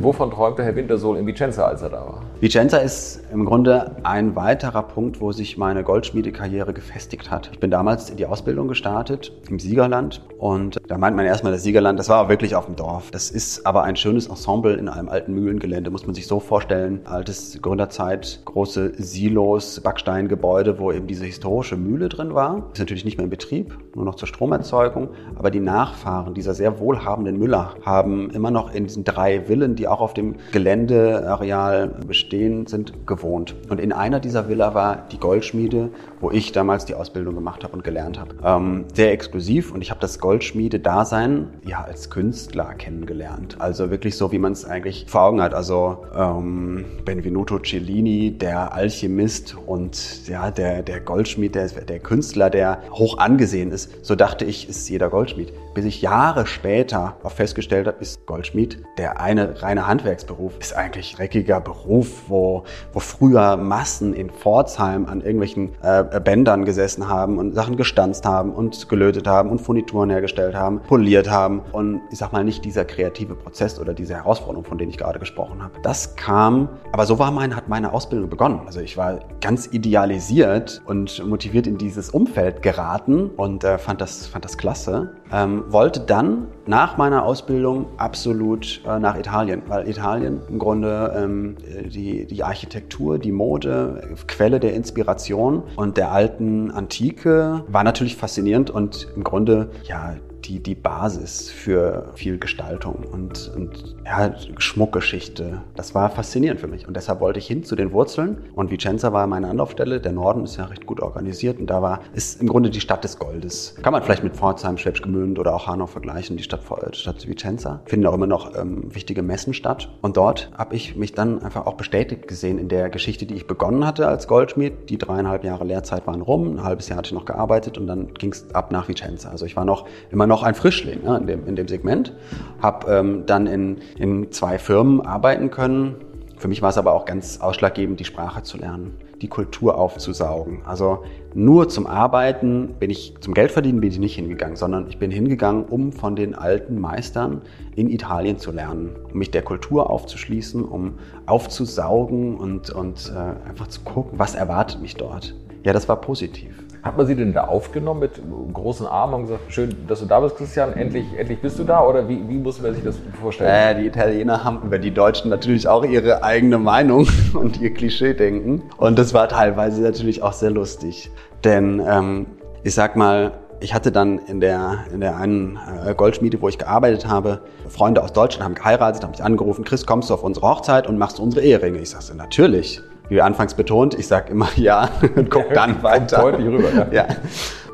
wovon 0.00 0.32
träumte 0.32 0.64
Herr 0.64 0.74
Wintersohl 0.74 1.18
in 1.18 1.26
Vicenza, 1.26 1.66
als 1.66 1.82
er 1.82 1.90
da 1.90 1.98
war? 1.98 2.22
Vicenza 2.40 2.78
ist 2.78 3.22
im 3.32 3.44
Grunde 3.44 3.96
ein 4.02 4.36
weiterer 4.36 4.82
Punkt, 4.82 5.20
wo 5.20 5.32
sich 5.32 5.56
meine 5.56 5.82
Goldschmiedekarriere 5.82 6.72
gefestigt 6.72 7.30
hat. 7.30 7.50
Ich 7.52 7.60
bin 7.60 7.70
damals 7.70 8.10
in 8.10 8.16
die 8.16 8.26
Ausbildung 8.26 8.68
gestartet 8.68 9.32
im 9.48 9.58
Siegerland 9.58 10.20
und 10.38 10.80
da 10.88 10.98
meint 10.98 11.16
man 11.16 11.24
erstmal 11.24 11.52
das 11.52 11.62
Siegerland, 11.62 11.98
das 11.98 12.08
war 12.08 12.28
wirklich 12.28 12.54
auf 12.54 12.66
dem 12.66 12.76
Dorf. 12.76 13.10
Das 13.12 13.30
ist 13.30 13.66
aber 13.66 13.84
ein 13.84 13.96
schönes 13.96 14.26
Ensemble 14.26 14.74
in 14.74 14.88
einem 14.88 15.08
alten 15.08 15.32
Mühlengelände, 15.32 15.90
muss 15.90 16.06
man 16.06 16.14
sich 16.14 16.26
so 16.26 16.40
vorstellen. 16.40 17.00
Altes 17.04 17.58
Gründerzeit, 17.62 18.40
große 18.44 18.92
Silos, 18.96 19.80
Backsteingebäude, 19.80 20.78
wo 20.78 20.92
eben 20.92 21.06
diese 21.06 21.24
historische 21.24 21.76
Mühle 21.76 22.08
drin 22.08 22.34
war. 22.34 22.68
Ist 22.72 22.80
natürlich 22.80 23.04
nicht 23.04 23.16
mehr 23.16 23.24
in 23.24 23.30
Betrieb, 23.30 23.78
nur 23.94 24.04
noch 24.04 24.16
zur 24.16 24.28
Stromerzeugung, 24.28 25.10
aber 25.36 25.50
die 25.50 25.60
Nachfahren 25.60 26.34
dieser 26.34 26.54
sehr 26.54 26.78
wohlhabenden 26.78 27.38
Müller 27.38 27.76
haben 27.82 28.23
immer 28.30 28.50
noch 28.50 28.74
in 28.74 28.84
diesen 28.84 29.04
drei 29.04 29.42
Villen, 29.42 29.76
die 29.76 29.88
auch 29.88 30.00
auf 30.00 30.14
dem 30.14 30.36
Geländeareal 30.52 31.88
bestehen, 32.06 32.66
sind 32.66 33.06
gewohnt. 33.06 33.54
Und 33.68 33.80
in 33.80 33.92
einer 33.92 34.20
dieser 34.20 34.48
Villa 34.48 34.74
war 34.74 35.06
die 35.10 35.18
Goldschmiede, 35.18 35.90
wo 36.24 36.30
ich 36.30 36.52
damals 36.52 36.86
die 36.86 36.94
Ausbildung 36.94 37.34
gemacht 37.34 37.64
habe 37.64 37.74
und 37.74 37.84
gelernt 37.84 38.18
habe. 38.18 38.34
Ähm, 38.42 38.86
sehr 38.94 39.12
exklusiv 39.12 39.72
und 39.72 39.82
ich 39.82 39.90
habe 39.90 40.00
das 40.00 40.18
Goldschmiede-Dasein 40.18 41.48
ja 41.66 41.84
als 41.84 42.08
Künstler 42.08 42.72
kennengelernt. 42.72 43.56
Also 43.58 43.90
wirklich 43.90 44.16
so, 44.16 44.32
wie 44.32 44.38
man 44.38 44.52
es 44.52 44.64
eigentlich 44.64 45.04
vor 45.06 45.20
Augen 45.20 45.42
hat. 45.42 45.52
Also 45.52 46.06
ähm, 46.16 46.86
Benvenuto 47.04 47.58
Cellini, 47.58 48.38
der 48.38 48.72
Alchemist 48.72 49.54
und 49.66 50.26
ja, 50.26 50.50
der, 50.50 50.82
der 50.82 51.00
Goldschmied, 51.00 51.54
der, 51.54 51.68
der 51.68 51.98
Künstler, 51.98 52.48
der 52.48 52.78
hoch 52.90 53.18
angesehen 53.18 53.70
ist. 53.70 54.02
So 54.02 54.14
dachte 54.14 54.46
ich, 54.46 54.66
ist 54.66 54.88
jeder 54.88 55.10
Goldschmied. 55.10 55.52
Bis 55.74 55.84
ich 55.84 56.00
Jahre 56.00 56.46
später 56.46 57.16
auch 57.22 57.32
festgestellt 57.32 57.86
habe, 57.86 57.98
ist 58.00 58.24
Goldschmied 58.24 58.78
der 58.96 59.20
eine 59.20 59.60
reine 59.62 59.86
Handwerksberuf, 59.86 60.52
ist 60.58 60.74
eigentlich 60.74 61.16
dreckiger 61.16 61.60
Beruf, 61.60 62.24
wo, 62.28 62.64
wo 62.92 63.00
früher 63.00 63.56
Massen 63.56 64.14
in 64.14 64.30
Pforzheim 64.30 65.06
an 65.06 65.20
irgendwelchen 65.20 65.74
äh, 65.82 66.13
Bändern 66.20 66.64
gesessen 66.64 67.08
haben 67.08 67.38
und 67.38 67.54
Sachen 67.54 67.76
gestanzt 67.76 68.26
haben 68.26 68.52
und 68.52 68.88
gelötet 68.88 69.26
haben 69.26 69.50
und 69.50 69.60
Furnituren 69.60 70.10
hergestellt 70.10 70.54
haben, 70.54 70.80
poliert 70.80 71.30
haben 71.30 71.62
und 71.72 72.00
ich 72.10 72.18
sag 72.18 72.32
mal 72.32 72.44
nicht 72.44 72.64
dieser 72.64 72.84
kreative 72.84 73.34
Prozess 73.34 73.78
oder 73.78 73.94
diese 73.94 74.14
Herausforderung, 74.14 74.64
von 74.64 74.78
denen 74.78 74.90
ich 74.90 74.98
gerade 74.98 75.18
gesprochen 75.18 75.62
habe. 75.62 75.74
Das 75.82 76.16
kam, 76.16 76.68
aber 76.92 77.06
so 77.06 77.18
war 77.18 77.30
mein, 77.30 77.54
hat 77.56 77.68
meine 77.68 77.92
Ausbildung 77.92 78.30
begonnen. 78.30 78.60
Also 78.66 78.80
ich 78.80 78.96
war 78.96 79.20
ganz 79.40 79.68
idealisiert 79.72 80.82
und 80.86 81.24
motiviert 81.26 81.66
in 81.66 81.78
dieses 81.78 82.10
Umfeld 82.10 82.62
geraten 82.62 83.30
und 83.30 83.64
äh, 83.64 83.78
fand, 83.78 84.00
das, 84.00 84.26
fand 84.26 84.44
das 84.44 84.56
klasse. 84.56 85.14
Ähm, 85.34 85.64
wollte 85.66 85.98
dann 85.98 86.46
nach 86.64 86.96
meiner 86.96 87.24
Ausbildung 87.24 87.86
absolut 87.96 88.80
äh, 88.86 89.00
nach 89.00 89.18
Italien, 89.18 89.62
weil 89.66 89.88
Italien 89.88 90.42
im 90.48 90.60
Grunde 90.60 91.12
ähm, 91.16 91.56
die, 91.86 92.24
die 92.24 92.44
Architektur, 92.44 93.18
die 93.18 93.32
Mode, 93.32 94.14
Quelle 94.28 94.60
der 94.60 94.74
Inspiration 94.74 95.64
und 95.74 95.96
der 95.96 96.12
alten 96.12 96.70
Antike 96.70 97.64
war 97.66 97.82
natürlich 97.82 98.14
faszinierend 98.14 98.70
und 98.70 99.08
im 99.16 99.24
Grunde 99.24 99.70
ja 99.82 100.14
die, 100.44 100.60
die 100.60 100.74
Basis 100.74 101.50
für 101.50 102.10
viel 102.14 102.38
Gestaltung 102.38 103.04
und, 103.10 103.50
und 103.56 103.96
ja, 104.04 104.34
Schmuckgeschichte. 104.58 105.62
Das 105.74 105.94
war 105.94 106.10
faszinierend 106.10 106.60
für 106.60 106.66
mich 106.66 106.86
und 106.86 106.96
deshalb 106.96 107.20
wollte 107.20 107.38
ich 107.38 107.46
hin 107.46 107.64
zu 107.64 107.76
den 107.76 107.92
Wurzeln 107.92 108.38
und 108.54 108.70
Vicenza 108.70 109.12
war 109.12 109.26
meine 109.26 109.48
Anlaufstelle. 109.48 110.00
Der 110.00 110.12
Norden 110.12 110.44
ist 110.44 110.56
ja 110.56 110.66
recht 110.66 110.86
gut 110.86 111.00
organisiert 111.00 111.58
und 111.58 111.68
da 111.68 111.80
war, 111.80 112.00
ist 112.12 112.40
im 112.40 112.48
Grunde 112.48 112.70
die 112.70 112.80
Stadt 112.80 113.04
des 113.04 113.18
Goldes. 113.18 113.74
Kann 113.82 113.92
man 113.92 114.02
vielleicht 114.02 114.24
mit 114.24 114.36
Pforzheim, 114.36 114.76
Schwäbisch 114.76 115.02
Gmünd 115.02 115.38
oder 115.38 115.54
auch 115.54 115.66
Hanau 115.66 115.86
vergleichen, 115.86 116.36
die 116.36 116.42
Stadt, 116.42 116.62
Stadt 116.92 117.26
Vicenza. 117.26 117.80
Finden 117.86 118.06
auch 118.06 118.14
immer 118.14 118.26
noch 118.26 118.54
ähm, 118.56 118.94
wichtige 118.94 119.22
Messen 119.22 119.54
statt 119.54 119.90
und 120.02 120.16
dort 120.16 120.50
habe 120.56 120.76
ich 120.76 120.96
mich 120.96 121.12
dann 121.12 121.42
einfach 121.42 121.66
auch 121.66 121.74
bestätigt 121.74 122.28
gesehen 122.28 122.58
in 122.58 122.68
der 122.68 122.90
Geschichte, 122.90 123.26
die 123.26 123.34
ich 123.34 123.46
begonnen 123.46 123.86
hatte 123.86 124.06
als 124.06 124.28
Goldschmied. 124.28 124.90
Die 124.90 124.98
dreieinhalb 124.98 125.44
Jahre 125.44 125.64
Lehrzeit 125.64 126.06
waren 126.06 126.20
rum, 126.20 126.56
ein 126.56 126.64
halbes 126.64 126.88
Jahr 126.88 126.98
hatte 126.98 127.08
ich 127.08 127.14
noch 127.14 127.24
gearbeitet 127.24 127.78
und 127.78 127.86
dann 127.86 128.12
ging 128.14 128.32
es 128.32 128.54
ab 128.54 128.70
nach 128.72 128.88
Vicenza. 128.88 129.30
Also 129.30 129.46
ich 129.46 129.56
war 129.56 129.64
noch 129.64 129.86
immer 130.10 130.26
noch 130.26 130.33
noch 130.34 130.42
ein 130.42 130.56
Frischling 130.56 131.04
ne, 131.04 131.16
in, 131.18 131.26
dem, 131.28 131.46
in 131.46 131.54
dem 131.54 131.68
Segment. 131.68 132.12
Habe 132.60 132.92
ähm, 132.92 133.22
dann 133.24 133.46
in, 133.46 133.78
in 133.96 134.32
zwei 134.32 134.58
Firmen 134.58 135.00
arbeiten 135.00 135.50
können. 135.50 135.94
Für 136.38 136.48
mich 136.48 136.60
war 136.60 136.70
es 136.70 136.76
aber 136.76 136.92
auch 136.92 137.04
ganz 137.04 137.40
ausschlaggebend, 137.40 138.00
die 138.00 138.04
Sprache 138.04 138.42
zu 138.42 138.58
lernen, 138.58 138.96
die 139.22 139.28
Kultur 139.28 139.78
aufzusaugen. 139.78 140.62
Also 140.66 141.04
nur 141.34 141.68
zum 141.68 141.86
Arbeiten 141.86 142.74
bin 142.80 142.90
ich, 142.90 143.14
zum 143.20 143.32
Geldverdienen 143.32 143.80
bin 143.80 143.90
ich 143.92 144.00
nicht 144.00 144.16
hingegangen, 144.16 144.56
sondern 144.56 144.88
ich 144.88 144.98
bin 144.98 145.12
hingegangen, 145.12 145.64
um 145.66 145.92
von 145.92 146.16
den 146.16 146.34
alten 146.34 146.80
Meistern 146.80 147.42
in 147.76 147.88
Italien 147.88 148.38
zu 148.38 148.50
lernen, 148.50 148.90
um 149.12 149.16
mich 149.16 149.30
der 149.30 149.42
Kultur 149.42 149.88
aufzuschließen, 149.88 150.64
um 150.64 150.94
aufzusaugen 151.26 152.36
und, 152.36 152.70
und 152.70 153.12
äh, 153.14 153.48
einfach 153.48 153.68
zu 153.68 153.82
gucken, 153.82 154.18
was 154.18 154.34
erwartet 154.34 154.82
mich 154.82 154.96
dort. 154.96 155.36
Ja, 155.62 155.72
das 155.72 155.88
war 155.88 156.00
positiv. 156.00 156.63
Hat 156.84 156.98
man 156.98 157.06
Sie 157.06 157.16
denn 157.16 157.32
da 157.32 157.44
aufgenommen 157.44 158.00
mit 158.00 158.20
großen 158.52 158.86
Armen 158.86 159.14
und 159.14 159.22
gesagt, 159.22 159.40
schön, 159.48 159.74
dass 159.88 160.00
du 160.00 160.06
da 160.06 160.20
bist, 160.20 160.36
Christian, 160.36 160.74
endlich, 160.74 161.06
endlich 161.16 161.40
bist 161.40 161.58
du 161.58 161.64
da? 161.64 161.82
Oder 161.82 162.06
wie, 162.10 162.28
wie 162.28 162.36
muss 162.36 162.60
man 162.60 162.74
sich 162.74 162.84
das 162.84 162.96
vorstellen? 163.22 163.50
Äh, 163.50 163.80
die 163.80 163.86
Italiener 163.86 164.44
haben 164.44 164.60
über 164.62 164.78
die 164.78 164.90
Deutschen 164.90 165.30
natürlich 165.30 165.66
auch 165.66 165.82
ihre 165.82 166.22
eigene 166.22 166.58
Meinung 166.58 167.08
und 167.32 167.58
ihr 167.58 167.72
Klischee-Denken. 167.72 168.64
Und 168.76 168.98
das 168.98 169.14
war 169.14 169.28
teilweise 169.28 169.80
natürlich 169.80 170.22
auch 170.22 170.34
sehr 170.34 170.50
lustig. 170.50 171.10
Denn 171.42 171.82
ähm, 171.88 172.26
ich 172.64 172.74
sag 172.74 172.96
mal, 172.96 173.32
ich 173.60 173.72
hatte 173.72 173.90
dann 173.90 174.18
in 174.18 174.40
der, 174.40 174.80
in 174.92 175.00
der 175.00 175.16
einen 175.16 175.58
äh, 175.86 175.94
Goldschmiede, 175.94 176.42
wo 176.42 176.50
ich 176.50 176.58
gearbeitet 176.58 177.08
habe, 177.08 177.40
Freunde 177.66 178.02
aus 178.02 178.12
Deutschland 178.12 178.44
haben 178.44 178.54
geheiratet, 178.54 179.02
haben 179.02 179.12
mich 179.12 179.24
angerufen, 179.24 179.64
Chris, 179.64 179.86
kommst 179.86 180.10
du 180.10 180.14
auf 180.14 180.22
unsere 180.22 180.46
Hochzeit 180.46 180.86
und 180.86 180.98
machst 180.98 181.18
unsere 181.18 181.42
Eheringe? 181.42 181.78
Ich 181.78 181.88
sagte, 181.88 182.14
natürlich 182.14 182.82
wie 183.08 183.20
anfangs 183.20 183.54
betont, 183.54 183.94
ich 183.94 184.06
sage 184.06 184.32
immer 184.32 184.48
ja 184.56 184.88
und 185.16 185.30
guck 185.30 185.48
ja, 185.48 185.54
dann 185.54 185.82
weiter. 185.82 186.20
Deutlich 186.20 186.46
rüber, 186.46 186.72
ja. 186.72 186.86
ja. 186.92 187.06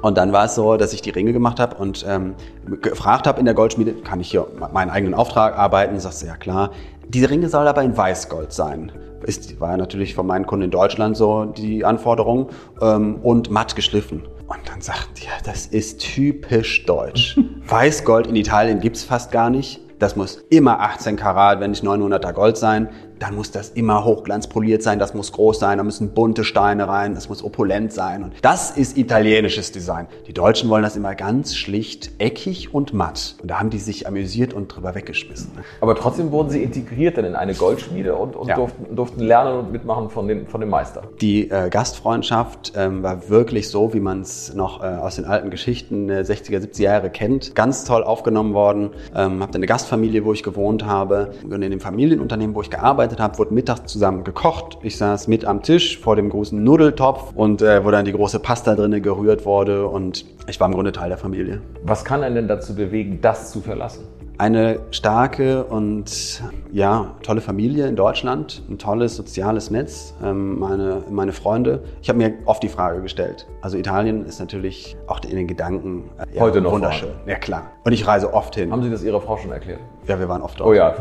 Und 0.02 0.16
dann 0.16 0.32
war 0.32 0.46
es 0.46 0.54
so, 0.54 0.76
dass 0.76 0.92
ich 0.92 1.02
die 1.02 1.10
Ringe 1.10 1.32
gemacht 1.32 1.60
habe 1.60 1.76
und 1.76 2.04
ähm, 2.08 2.34
gefragt 2.80 3.26
habe 3.26 3.38
in 3.38 3.44
der 3.44 3.54
Goldschmiede, 3.54 3.92
kann 3.92 4.20
ich 4.20 4.30
hier 4.30 4.46
meinen 4.72 4.90
eigenen 4.90 5.14
Auftrag 5.14 5.56
arbeiten? 5.56 5.98
Sagst 6.00 6.22
du, 6.22 6.26
ja 6.26 6.36
klar. 6.36 6.70
Diese 7.08 7.28
Ringe 7.28 7.48
soll 7.48 7.66
aber 7.66 7.82
in 7.82 7.96
Weißgold 7.96 8.52
sein. 8.52 8.92
Ist, 9.24 9.60
war 9.60 9.76
natürlich 9.76 10.14
von 10.14 10.26
meinen 10.26 10.46
Kunden 10.46 10.66
in 10.66 10.70
Deutschland 10.70 11.16
so 11.16 11.44
die 11.44 11.84
Anforderung 11.84 12.48
ähm, 12.80 13.16
und 13.22 13.50
matt 13.50 13.76
geschliffen. 13.76 14.22
Und 14.46 14.60
dann 14.66 14.80
sagt 14.80 15.20
die, 15.20 15.24
ja, 15.24 15.32
das 15.44 15.66
ist 15.66 16.00
typisch 16.00 16.86
deutsch. 16.86 17.38
Weißgold 17.68 18.26
in 18.26 18.36
Italien 18.36 18.80
gibt's 18.80 19.04
fast 19.04 19.30
gar 19.30 19.50
nicht. 19.50 19.80
Das 19.98 20.16
muss 20.16 20.36
immer 20.48 20.80
18 20.80 21.16
Karat, 21.16 21.60
wenn 21.60 21.72
nicht 21.72 21.84
900er 21.84 22.32
Gold 22.32 22.56
sein 22.56 22.88
dann 23.20 23.36
muss 23.36 23.50
das 23.50 23.70
immer 23.70 24.04
hochglanzpoliert 24.04 24.82
sein, 24.82 24.98
das 24.98 25.14
muss 25.14 25.30
groß 25.32 25.58
sein, 25.58 25.78
da 25.78 25.84
müssen 25.84 26.10
bunte 26.10 26.42
Steine 26.42 26.88
rein, 26.88 27.14
das 27.14 27.28
muss 27.28 27.44
opulent 27.44 27.92
sein. 27.92 28.24
Und 28.24 28.32
das 28.42 28.70
ist 28.76 28.96
italienisches 28.96 29.72
Design. 29.72 30.06
Die 30.26 30.32
Deutschen 30.32 30.70
wollen 30.70 30.82
das 30.82 30.96
immer 30.96 31.14
ganz 31.14 31.54
schlicht, 31.54 32.12
eckig 32.18 32.74
und 32.74 32.94
matt. 32.94 33.36
Und 33.42 33.50
da 33.50 33.60
haben 33.60 33.70
die 33.70 33.78
sich 33.78 34.06
amüsiert 34.06 34.54
und 34.54 34.68
drüber 34.68 34.94
weggeschmissen. 34.94 35.52
Aber 35.80 35.94
trotzdem 35.94 36.32
wurden 36.32 36.48
sie 36.48 36.62
integriert 36.62 37.18
dann 37.18 37.26
in 37.26 37.36
eine 37.36 37.54
Goldschmiede 37.54 38.16
und, 38.16 38.36
und 38.36 38.48
ja. 38.48 38.56
durften, 38.56 38.96
durften, 38.96 39.20
lernen 39.20 39.58
und 39.58 39.72
mitmachen 39.72 40.08
von 40.08 40.26
den, 40.26 40.46
von 40.46 40.60
dem 40.60 40.70
Meister. 40.70 41.02
Die 41.20 41.50
äh, 41.50 41.68
Gastfreundschaft 41.68 42.72
ähm, 42.74 43.02
war 43.02 43.28
wirklich 43.28 43.68
so, 43.68 43.92
wie 43.92 44.00
man 44.00 44.22
es 44.22 44.54
noch 44.54 44.82
äh, 44.82 44.86
aus 44.86 45.16
den 45.16 45.26
alten 45.26 45.50
Geschichten 45.50 46.08
der 46.08 46.24
60er, 46.24 46.58
70er 46.58 46.82
Jahre 46.82 47.10
kennt. 47.10 47.54
Ganz 47.54 47.84
toll 47.84 48.02
aufgenommen 48.02 48.54
worden. 48.54 48.90
Ähm, 49.14 49.42
habe 49.42 49.54
eine 49.54 49.66
Gastfamilie, 49.66 50.24
wo 50.24 50.32
ich 50.32 50.42
gewohnt 50.42 50.86
habe. 50.86 51.32
Und 51.44 51.60
in 51.60 51.70
dem 51.70 51.80
Familienunternehmen, 51.80 52.54
wo 52.54 52.62
ich 52.62 52.70
gearbeitet 52.70 53.09
gearbeitet 53.10 53.20
habe, 53.20 53.38
wurde 53.38 53.54
mittags 53.54 53.92
zusammen 53.92 54.24
gekocht. 54.24 54.78
Ich 54.82 54.96
saß 54.96 55.28
mit 55.28 55.44
am 55.44 55.62
Tisch 55.62 55.98
vor 55.98 56.16
dem 56.16 56.30
großen 56.30 56.62
Nudeltopf 56.62 57.32
und 57.34 57.62
äh, 57.62 57.84
wo 57.84 57.90
dann 57.90 58.04
die 58.04 58.12
große 58.12 58.38
Pasta 58.38 58.74
drinne 58.74 59.00
gerührt 59.00 59.44
wurde 59.44 59.86
und 59.86 60.24
ich 60.48 60.58
war 60.60 60.68
im 60.68 60.74
Grunde 60.74 60.92
Teil 60.92 61.08
der 61.08 61.18
Familie. 61.18 61.60
Was 61.82 62.04
kann 62.04 62.22
einen 62.22 62.34
denn 62.34 62.48
dazu 62.48 62.74
bewegen, 62.74 63.20
das 63.20 63.50
zu 63.50 63.60
verlassen? 63.60 64.06
Eine 64.38 64.80
starke 64.90 65.64
und 65.64 66.42
ja, 66.72 67.14
tolle 67.22 67.42
Familie 67.42 67.86
in 67.86 67.94
Deutschland, 67.94 68.62
ein 68.70 68.78
tolles 68.78 69.14
soziales 69.14 69.70
Netz, 69.70 70.14
ähm, 70.24 70.58
meine, 70.58 71.02
meine 71.10 71.32
Freunde. 71.32 71.82
Ich 72.00 72.08
habe 72.08 72.18
mir 72.18 72.32
oft 72.46 72.62
die 72.62 72.70
Frage 72.70 73.02
gestellt. 73.02 73.46
Also 73.60 73.76
Italien 73.76 74.24
ist 74.24 74.40
natürlich 74.40 74.96
auch 75.08 75.20
in 75.24 75.36
den 75.36 75.46
Gedanken 75.46 76.04
äh, 76.16 76.36
ja, 76.36 76.40
Heute 76.40 76.62
noch 76.62 76.72
wunderschön. 76.72 77.10
Vorhanden. 77.10 77.30
Ja 77.30 77.36
klar. 77.36 77.72
Und 77.84 77.92
ich 77.92 78.06
reise 78.06 78.32
oft 78.32 78.54
hin. 78.54 78.72
Haben 78.72 78.82
Sie 78.82 78.88
das 78.88 79.02
Ihrer 79.02 79.20
Frau 79.20 79.36
schon 79.36 79.52
erklärt? 79.52 79.80
Ja, 80.10 80.18
wir 80.18 80.28
waren 80.28 80.42
oft 80.42 80.58
dort. 80.58 80.68
Oh 80.68 80.72
ja. 80.72 80.92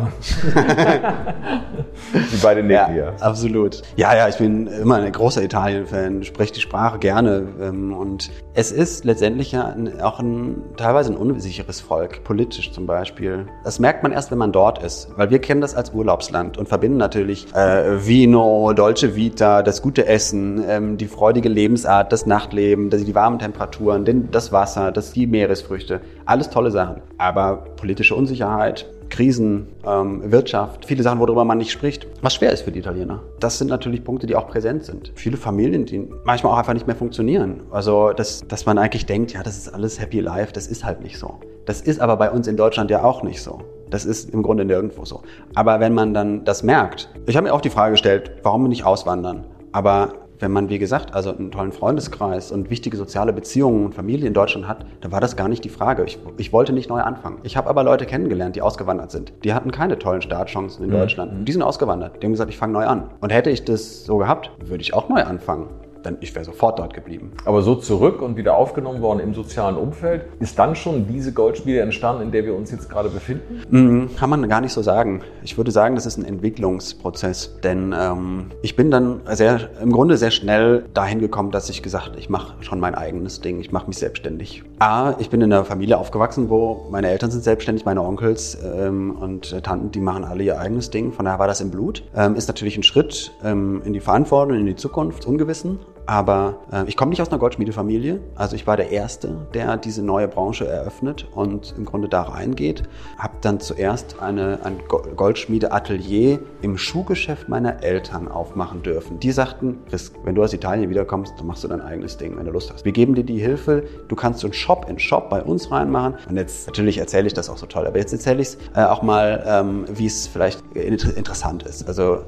die 2.13 2.37
beiden 2.43 2.67
nicken 2.67 2.95
ja, 2.95 3.13
Absolut. 3.19 3.81
Ja, 3.95 4.15
ja, 4.15 4.29
ich 4.29 4.37
bin 4.37 4.67
immer 4.67 4.97
ein 4.97 5.11
großer 5.11 5.41
Italien-Fan, 5.41 6.23
spreche 6.23 6.53
die 6.53 6.61
Sprache 6.61 6.99
gerne. 6.99 7.47
Ähm, 7.59 7.91
und 7.91 8.29
es 8.53 8.71
ist 8.71 9.05
letztendlich 9.05 9.51
ja 9.51 9.75
auch 10.03 10.19
ein, 10.19 10.61
teilweise 10.77 11.11
ein 11.11 11.17
unsicheres 11.17 11.81
Volk, 11.81 12.23
politisch 12.23 12.71
zum 12.71 12.85
Beispiel. 12.85 13.47
Das 13.63 13.79
merkt 13.79 14.03
man 14.03 14.11
erst, 14.11 14.29
wenn 14.29 14.37
man 14.37 14.51
dort 14.51 14.83
ist, 14.83 15.09
weil 15.15 15.31
wir 15.31 15.39
kennen 15.39 15.61
das 15.61 15.73
als 15.73 15.91
Urlaubsland 15.91 16.59
und 16.59 16.69
verbinden 16.69 16.97
natürlich 16.97 17.47
äh, 17.55 18.05
Vino, 18.05 18.73
Dolce 18.73 19.15
Vita, 19.15 19.63
das 19.63 19.81
gute 19.81 20.05
Essen, 20.05 20.63
ähm, 20.69 20.97
die 20.97 21.07
freudige 21.07 21.49
Lebensart, 21.49 22.13
das 22.13 22.27
Nachtleben, 22.27 22.91
die 22.91 23.15
warmen 23.15 23.39
Temperaturen, 23.39 24.05
den, 24.05 24.29
das 24.29 24.51
Wasser, 24.51 24.91
das, 24.91 25.13
die 25.13 25.25
Meeresfrüchte. 25.25 25.99
Alles 26.25 26.51
tolle 26.51 26.69
Sachen. 26.69 27.01
Aber 27.17 27.63
politische 27.75 28.13
Unsicherheit, 28.13 28.85
Krisen, 29.09 29.67
ähm, 29.85 30.31
Wirtschaft, 30.31 30.85
viele 30.85 31.03
Sachen, 31.03 31.19
worüber 31.19 31.45
man 31.45 31.57
nicht 31.57 31.71
spricht, 31.71 32.07
was 32.21 32.35
schwer 32.35 32.51
ist 32.51 32.61
für 32.61 32.71
die 32.71 32.79
Italiener. 32.79 33.21
Das 33.39 33.57
sind 33.57 33.67
natürlich 33.67 34.03
Punkte, 34.03 34.27
die 34.27 34.35
auch 34.35 34.47
präsent 34.47 34.83
sind. 34.85 35.11
Viele 35.15 35.37
Familien, 35.37 35.85
die 35.85 36.07
manchmal 36.23 36.53
auch 36.53 36.57
einfach 36.57 36.73
nicht 36.73 36.87
mehr 36.87 36.95
funktionieren. 36.95 37.61
Also, 37.71 38.13
dass, 38.13 38.47
dass 38.47 38.65
man 38.65 38.77
eigentlich 38.77 39.05
denkt, 39.05 39.33
ja, 39.33 39.43
das 39.43 39.57
ist 39.57 39.73
alles 39.73 39.99
Happy 39.99 40.19
Life, 40.19 40.53
das 40.53 40.67
ist 40.67 40.83
halt 40.83 41.01
nicht 41.01 41.17
so. 41.17 41.39
Das 41.65 41.81
ist 41.81 41.99
aber 41.99 42.17
bei 42.17 42.31
uns 42.31 42.47
in 42.47 42.57
Deutschland 42.57 42.89
ja 42.91 43.03
auch 43.03 43.23
nicht 43.23 43.41
so. 43.41 43.61
Das 43.89 44.05
ist 44.05 44.31
im 44.31 44.43
Grunde 44.43 44.65
nirgendwo 44.65 45.05
so. 45.05 45.21
Aber 45.55 45.79
wenn 45.79 45.93
man 45.93 46.13
dann 46.13 46.45
das 46.45 46.63
merkt, 46.63 47.09
ich 47.25 47.35
habe 47.35 47.47
mir 47.47 47.53
auch 47.53 47.61
die 47.61 47.69
Frage 47.69 47.91
gestellt, 47.91 48.31
warum 48.43 48.67
nicht 48.67 48.85
auswandern? 48.85 49.45
Aber 49.71 50.13
wenn 50.39 50.51
man, 50.51 50.69
wie 50.69 50.79
gesagt, 50.79 51.13
also 51.13 51.35
einen 51.35 51.51
tollen 51.51 51.71
Freundeskreis 51.71 52.51
und 52.51 52.69
wichtige 52.69 52.97
soziale 52.97 53.33
Beziehungen 53.33 53.85
und 53.85 53.93
Familie 53.93 54.27
in 54.27 54.33
Deutschland 54.33 54.67
hat, 54.67 54.85
dann 55.01 55.11
war 55.11 55.19
das 55.19 55.35
gar 55.35 55.49
nicht 55.49 55.63
die 55.63 55.69
Frage. 55.69 56.03
Ich, 56.05 56.17
ich 56.37 56.53
wollte 56.53 56.73
nicht 56.73 56.89
neu 56.89 57.01
anfangen. 57.01 57.39
Ich 57.43 57.57
habe 57.57 57.69
aber 57.69 57.83
Leute 57.83 58.05
kennengelernt, 58.05 58.55
die 58.55 58.61
ausgewandert 58.61 59.11
sind. 59.11 59.33
Die 59.43 59.53
hatten 59.53 59.71
keine 59.71 59.99
tollen 59.99 60.21
Startchancen 60.21 60.83
in 60.85 60.91
mhm. 60.91 60.95
Deutschland. 60.95 61.47
Die 61.47 61.51
sind 61.51 61.61
ausgewandert. 61.61 62.21
Die 62.21 62.25
haben 62.25 62.31
gesagt, 62.31 62.49
ich 62.49 62.57
fange 62.57 62.73
neu 62.73 62.85
an. 62.85 63.09
Und 63.19 63.31
hätte 63.31 63.49
ich 63.49 63.65
das 63.65 64.05
so 64.05 64.17
gehabt, 64.17 64.51
würde 64.63 64.81
ich 64.81 64.93
auch 64.93 65.09
neu 65.09 65.23
anfangen 65.23 65.67
dann 66.03 66.17
ich 66.21 66.33
wäre 66.35 66.45
sofort 66.45 66.79
dort 66.79 66.93
geblieben. 66.93 67.31
Aber 67.45 67.61
so 67.61 67.75
zurück 67.75 68.21
und 68.21 68.37
wieder 68.37 68.55
aufgenommen 68.55 69.01
worden 69.01 69.19
im 69.19 69.33
sozialen 69.33 69.75
Umfeld, 69.75 70.23
ist 70.39 70.57
dann 70.57 70.75
schon 70.75 71.07
diese 71.07 71.33
Goldspiele 71.33 71.81
entstanden, 71.81 72.23
in 72.23 72.31
der 72.31 72.45
wir 72.45 72.55
uns 72.55 72.71
jetzt 72.71 72.89
gerade 72.89 73.09
befinden? 73.09 73.61
Mhm, 73.69 74.15
kann 74.15 74.29
man 74.29 74.47
gar 74.49 74.61
nicht 74.61 74.73
so 74.73 74.81
sagen. 74.81 75.21
Ich 75.43 75.57
würde 75.57 75.71
sagen, 75.71 75.95
das 75.95 76.05
ist 76.05 76.17
ein 76.17 76.25
Entwicklungsprozess, 76.25 77.59
denn 77.63 77.93
ähm, 77.97 78.47
ich 78.61 78.75
bin 78.75 78.91
dann 78.91 79.21
sehr, 79.31 79.69
im 79.81 79.91
Grunde 79.91 80.17
sehr 80.17 80.31
schnell 80.31 80.85
dahin 80.93 81.19
gekommen, 81.19 81.51
dass 81.51 81.69
ich 81.69 81.83
gesagt, 81.83 82.13
ich 82.17 82.29
mache 82.29 82.55
schon 82.61 82.79
mein 82.79 82.95
eigenes 82.95 83.41
Ding, 83.41 83.59
ich 83.59 83.71
mache 83.71 83.87
mich 83.87 83.97
selbstständig. 83.97 84.63
A, 84.79 85.15
ich 85.19 85.29
bin 85.29 85.41
in 85.41 85.51
einer 85.51 85.65
Familie 85.65 85.97
aufgewachsen, 85.97 86.49
wo 86.49 86.87
meine 86.89 87.09
Eltern 87.09 87.31
sind 87.31 87.43
selbstständig, 87.43 87.85
meine 87.85 88.01
Onkels 88.01 88.57
ähm, 88.63 89.11
und 89.11 89.63
Tanten, 89.63 89.91
die 89.91 89.99
machen 89.99 90.23
alle 90.23 90.43
ihr 90.43 90.59
eigenes 90.59 90.89
Ding. 90.89 91.11
Von 91.11 91.25
daher 91.25 91.39
war 91.39 91.47
das 91.47 91.61
im 91.61 91.71
Blut. 91.71 92.03
Ähm, 92.15 92.35
ist 92.35 92.47
natürlich 92.47 92.77
ein 92.77 92.83
Schritt 92.83 93.31
ähm, 93.43 93.81
in 93.85 93.93
die 93.93 93.99
Verantwortung, 93.99 94.57
in 94.57 94.65
die 94.65 94.75
Zukunft, 94.75 95.25
Ungewissen. 95.25 95.79
Aber 96.09 96.55
äh, 96.71 96.85
ich 96.87 96.97
komme 96.97 97.09
nicht 97.09 97.21
aus 97.21 97.29
einer 97.29 97.37
Goldschmiedefamilie. 97.37 98.19
Also 98.33 98.55
ich 98.55 98.65
war 98.65 98.75
der 98.75 98.89
Erste, 98.89 99.45
der 99.53 99.77
diese 99.77 100.01
neue 100.01 100.27
Branche 100.27 100.67
eröffnet 100.67 101.27
und 101.35 101.75
im 101.77 101.85
Grunde 101.85 102.09
da 102.09 102.23
reingeht. 102.23 102.81
Habe 103.19 103.35
dann 103.41 103.59
zuerst 103.59 104.19
eine, 104.19 104.57
ein 104.63 104.79
Goldschmiedeatelier 104.87 106.39
im 106.63 106.79
Schuhgeschäft 106.79 107.47
meiner 107.47 107.83
Eltern 107.83 108.27
aufmachen 108.27 108.81
dürfen. 108.81 109.19
Die 109.19 109.31
sagten, 109.31 109.81
Chris, 109.87 110.11
wenn 110.23 110.33
du 110.33 110.41
aus 110.41 110.51
Italien 110.51 110.89
wiederkommst, 110.89 111.35
dann 111.37 111.45
machst 111.45 111.63
du 111.63 111.67
dein 111.67 111.81
eigenes 111.81 112.17
Ding, 112.17 112.35
wenn 112.35 112.45
du 112.47 112.51
Lust 112.53 112.73
hast. 112.73 112.85
Wir 112.85 112.91
geben 112.91 113.13
dir 113.13 113.23
die 113.23 113.37
Hilfe. 113.37 113.83
Du 114.07 114.15
kannst 114.15 114.39
so 114.39 114.47
einen 114.47 114.53
Shop 114.53 114.87
in 114.89 114.97
Shop 114.97 115.29
bei 115.29 115.43
uns 115.43 115.69
reinmachen. 115.69 116.15
Und 116.27 116.37
jetzt 116.37 116.65
natürlich 116.65 116.97
erzähle 116.97 117.27
ich 117.27 117.35
das 117.35 117.51
auch 117.51 117.57
so 117.57 117.67
toll, 117.67 117.85
aber 117.85 117.99
jetzt 117.99 118.13
erzähle 118.13 118.41
ich 118.41 118.47
es 118.47 118.57
äh, 118.75 118.83
auch 118.83 119.03
mal, 119.03 119.43
ähm, 119.45 119.85
wie 119.87 120.07
es 120.07 120.25
vielleicht 120.25 120.59
interessant 120.73 121.61
ist. 121.61 121.87
Also 121.87 122.23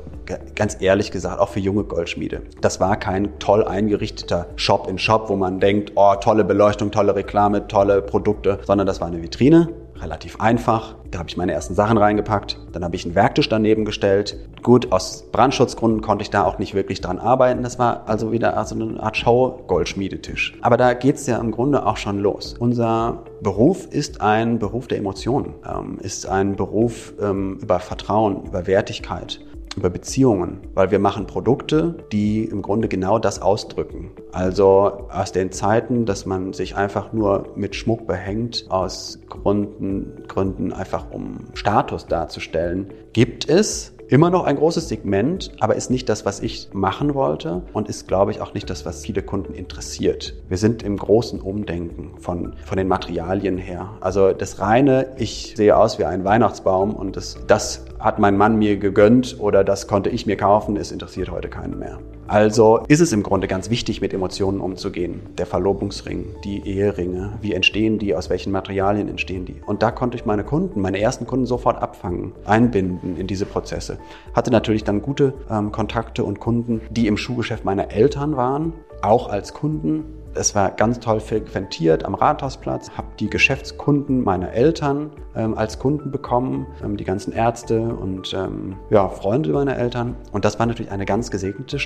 ganz 0.56 0.78
ehrlich 0.80 1.12
gesagt, 1.12 1.40
auch 1.40 1.50
für 1.50 1.60
junge 1.60 1.84
Goldschmiede. 1.84 2.44
Das 2.62 2.80
war 2.80 2.98
kein 2.98 3.40
toll 3.40 3.64
eingerichteter 3.72 4.48
Shop 4.56 4.88
in 4.88 4.98
Shop, 4.98 5.30
wo 5.30 5.36
man 5.36 5.60
denkt, 5.60 5.94
oh, 5.96 6.14
tolle 6.16 6.44
Beleuchtung, 6.44 6.92
tolle 6.92 7.16
Reklame, 7.16 7.68
tolle 7.68 8.02
Produkte, 8.02 8.60
sondern 8.66 8.86
das 8.86 9.02
war 9.02 9.08
eine 9.08 9.24
Vitrine, 9.24 9.70
relativ 10.02 10.40
einfach. 10.40 10.96
Da 11.10 11.20
habe 11.20 11.30
ich 11.30 11.38
meine 11.38 11.52
ersten 11.52 11.76
Sachen 11.76 11.98
reingepackt. 11.98 12.58
Dann 12.72 12.84
habe 12.84 12.96
ich 12.96 13.06
einen 13.06 13.16
Werktisch 13.16 13.50
daneben 13.50 13.86
gestellt. 13.86 14.38
Gut, 14.64 14.92
aus 14.92 15.26
Brandschutzgründen 15.32 16.02
konnte 16.02 16.24
ich 16.24 16.30
da 16.30 16.44
auch 16.44 16.58
nicht 16.58 16.74
wirklich 16.74 17.02
dran 17.02 17.20
arbeiten. 17.20 17.64
Das 17.64 17.80
war 17.80 18.04
also 18.08 18.32
wieder 18.32 18.58
also 18.58 18.76
eine 18.76 19.02
Art 19.02 19.18
Schau-Goldschmiedetisch. 19.18 20.58
Aber 20.62 20.78
da 20.78 20.94
geht 20.94 21.16
es 21.16 21.28
ja 21.28 21.38
im 21.38 21.52
Grunde 21.52 21.86
auch 21.86 21.98
schon 21.98 22.20
los. 22.20 22.56
Unser 22.60 23.24
Beruf 23.42 23.88
ist 23.88 24.22
ein 24.22 24.60
Beruf 24.60 24.88
der 24.88 24.98
Emotionen, 24.98 25.54
ähm, 25.68 25.98
ist 26.02 26.28
ein 26.28 26.56
Beruf 26.56 27.14
ähm, 27.22 27.60
über 27.62 27.80
Vertrauen, 27.80 28.46
über 28.46 28.68
Wertigkeit 28.68 29.40
über 29.76 29.90
Beziehungen, 29.90 30.60
weil 30.74 30.92
wir 30.92 31.00
machen 31.00 31.28
Produkte, 31.28 31.96
die 32.12 32.46
im 32.46 32.62
Grunde 32.62 32.88
genau 32.88 33.20
das 33.20 33.42
ausdrücken. 33.42 34.12
Also 34.32 35.08
aus 35.10 35.32
den 35.32 35.52
Zeiten, 35.52 36.06
dass 36.06 36.26
man 36.26 36.54
sich 36.54 36.76
einfach 36.76 37.14
nur 37.14 37.50
mit 37.56 37.76
Schmuck 37.76 38.08
behängt, 38.08 38.66
aus 38.70 39.20
Gründen, 39.30 40.24
Gründen 40.28 40.74
einfach 40.74 41.12
um 41.12 41.46
Status 41.54 42.06
darzustellen, 42.06 42.88
gibt 43.14 43.50
es 43.50 43.94
immer 44.12 44.30
noch 44.30 44.44
ein 44.44 44.58
großes 44.58 44.90
Segment, 44.90 45.52
aber 45.62 45.78
ist 45.78 45.90
nicht 45.90 46.10
das, 46.10 46.26
was 46.26 46.42
ich 46.42 46.68
machen 46.74 47.14
wollte 47.14 47.62
und 47.72 47.88
ist, 47.88 48.10
glaube 48.10 48.32
ich, 48.32 48.42
auch 48.42 48.54
nicht 48.54 48.70
das, 48.70 48.86
was 48.86 49.06
viele 49.06 49.24
Kunden 49.24 49.54
interessiert. 49.54 50.36
Wir 50.50 50.58
sind 50.58 50.84
im 50.84 50.98
großen 50.98 51.40
Umdenken 51.40 52.20
von, 52.20 52.54
von 52.66 52.78
den 52.78 52.90
Materialien 52.90 53.58
her. 53.58 53.92
Also 54.02 54.34
das 54.34 54.60
reine, 54.60 55.14
ich 55.16 55.54
sehe 55.56 55.78
aus 55.78 55.98
wie 55.98 56.04
ein 56.04 56.26
Weihnachtsbaum 56.26 56.94
und 56.94 57.16
das, 57.16 57.38
das 57.48 57.86
hat 58.00 58.20
mein 58.20 58.36
Mann 58.36 58.58
mir 58.58 58.76
gegönnt 58.76 59.38
oder 59.40 59.64
das 59.64 59.88
konnte 59.88 60.10
ich 60.10 60.26
mir 60.26 60.36
kaufen, 60.36 60.76
es 60.76 60.92
interessiert 60.92 61.32
heute 61.32 61.48
keinen 61.48 61.80
mehr. 61.80 62.00
Also 62.32 62.86
ist 62.88 63.02
es 63.02 63.12
im 63.12 63.24
Grunde 63.24 63.50
ganz 63.50 63.70
wichtig, 63.70 64.00
mit 64.00 64.14
Emotionen 64.14 64.62
umzugehen. 64.62 65.20
Der 65.38 65.46
Verlobungsring, 65.46 66.28
die 66.46 66.66
Eheringe, 66.66 67.34
wie 67.42 67.52
entstehen 67.54 68.00
die, 68.00 68.16
aus 68.16 68.30
welchen 68.30 68.54
Materialien 68.54 69.10
entstehen 69.10 69.44
die. 69.44 69.60
Und 69.66 69.84
da 69.84 69.92
konnte 69.92 70.16
ich 70.16 70.26
meine 70.26 70.46
Kunden, 70.46 70.80
meine 70.80 71.02
ersten 71.02 71.28
Kunden 71.28 71.46
sofort 71.46 71.82
abfangen, 71.82 72.32
einbinden 72.46 73.18
in 73.18 73.28
diese 73.28 73.46
Prozesse. 73.46 73.98
Hatte 74.34 74.50
natürlich 74.50 74.86
dann 74.86 75.02
gute 75.02 75.34
ähm, 75.50 75.74
Kontakte 75.74 76.24
und 76.24 76.40
Kunden, 76.40 76.80
die 76.90 77.08
im 77.08 77.18
Schuhgeschäft 77.18 77.66
meiner 77.66 77.92
Eltern 77.92 78.38
waren, 78.38 78.76
auch 79.02 79.28
als 79.28 79.54
Kunden 79.54 80.06
es 80.34 80.56
war 80.56 80.72
ganz 80.72 81.00
toll 81.00 81.20
frequentiert 81.20 82.06
am 82.06 82.16
Rathausplatz, 82.16 82.92
habe 82.92 83.08
die 83.20 83.30
Geschäftskunden 83.30 84.24
meiner 84.24 84.52
Eltern 84.52 85.12
ähm, 85.36 85.58
als 85.58 85.80
Kunden 85.80 86.12
bekommen, 86.12 86.68
ähm, 86.84 86.98
die 86.98 87.04
ganzen 87.04 87.34
Ärzte 87.34 87.82
und 87.82 88.34
ähm, 88.34 88.78
ja, 88.90 89.10
Freunde 89.10 89.52
meiner 89.52 89.76
Eltern. 89.78 90.16
Und 90.32 90.46
das 90.46 90.60
war 90.60 90.66
natürlich 90.66 90.92
eine 90.92 91.06
ganz 91.06 91.32
gesegnete 91.32 91.80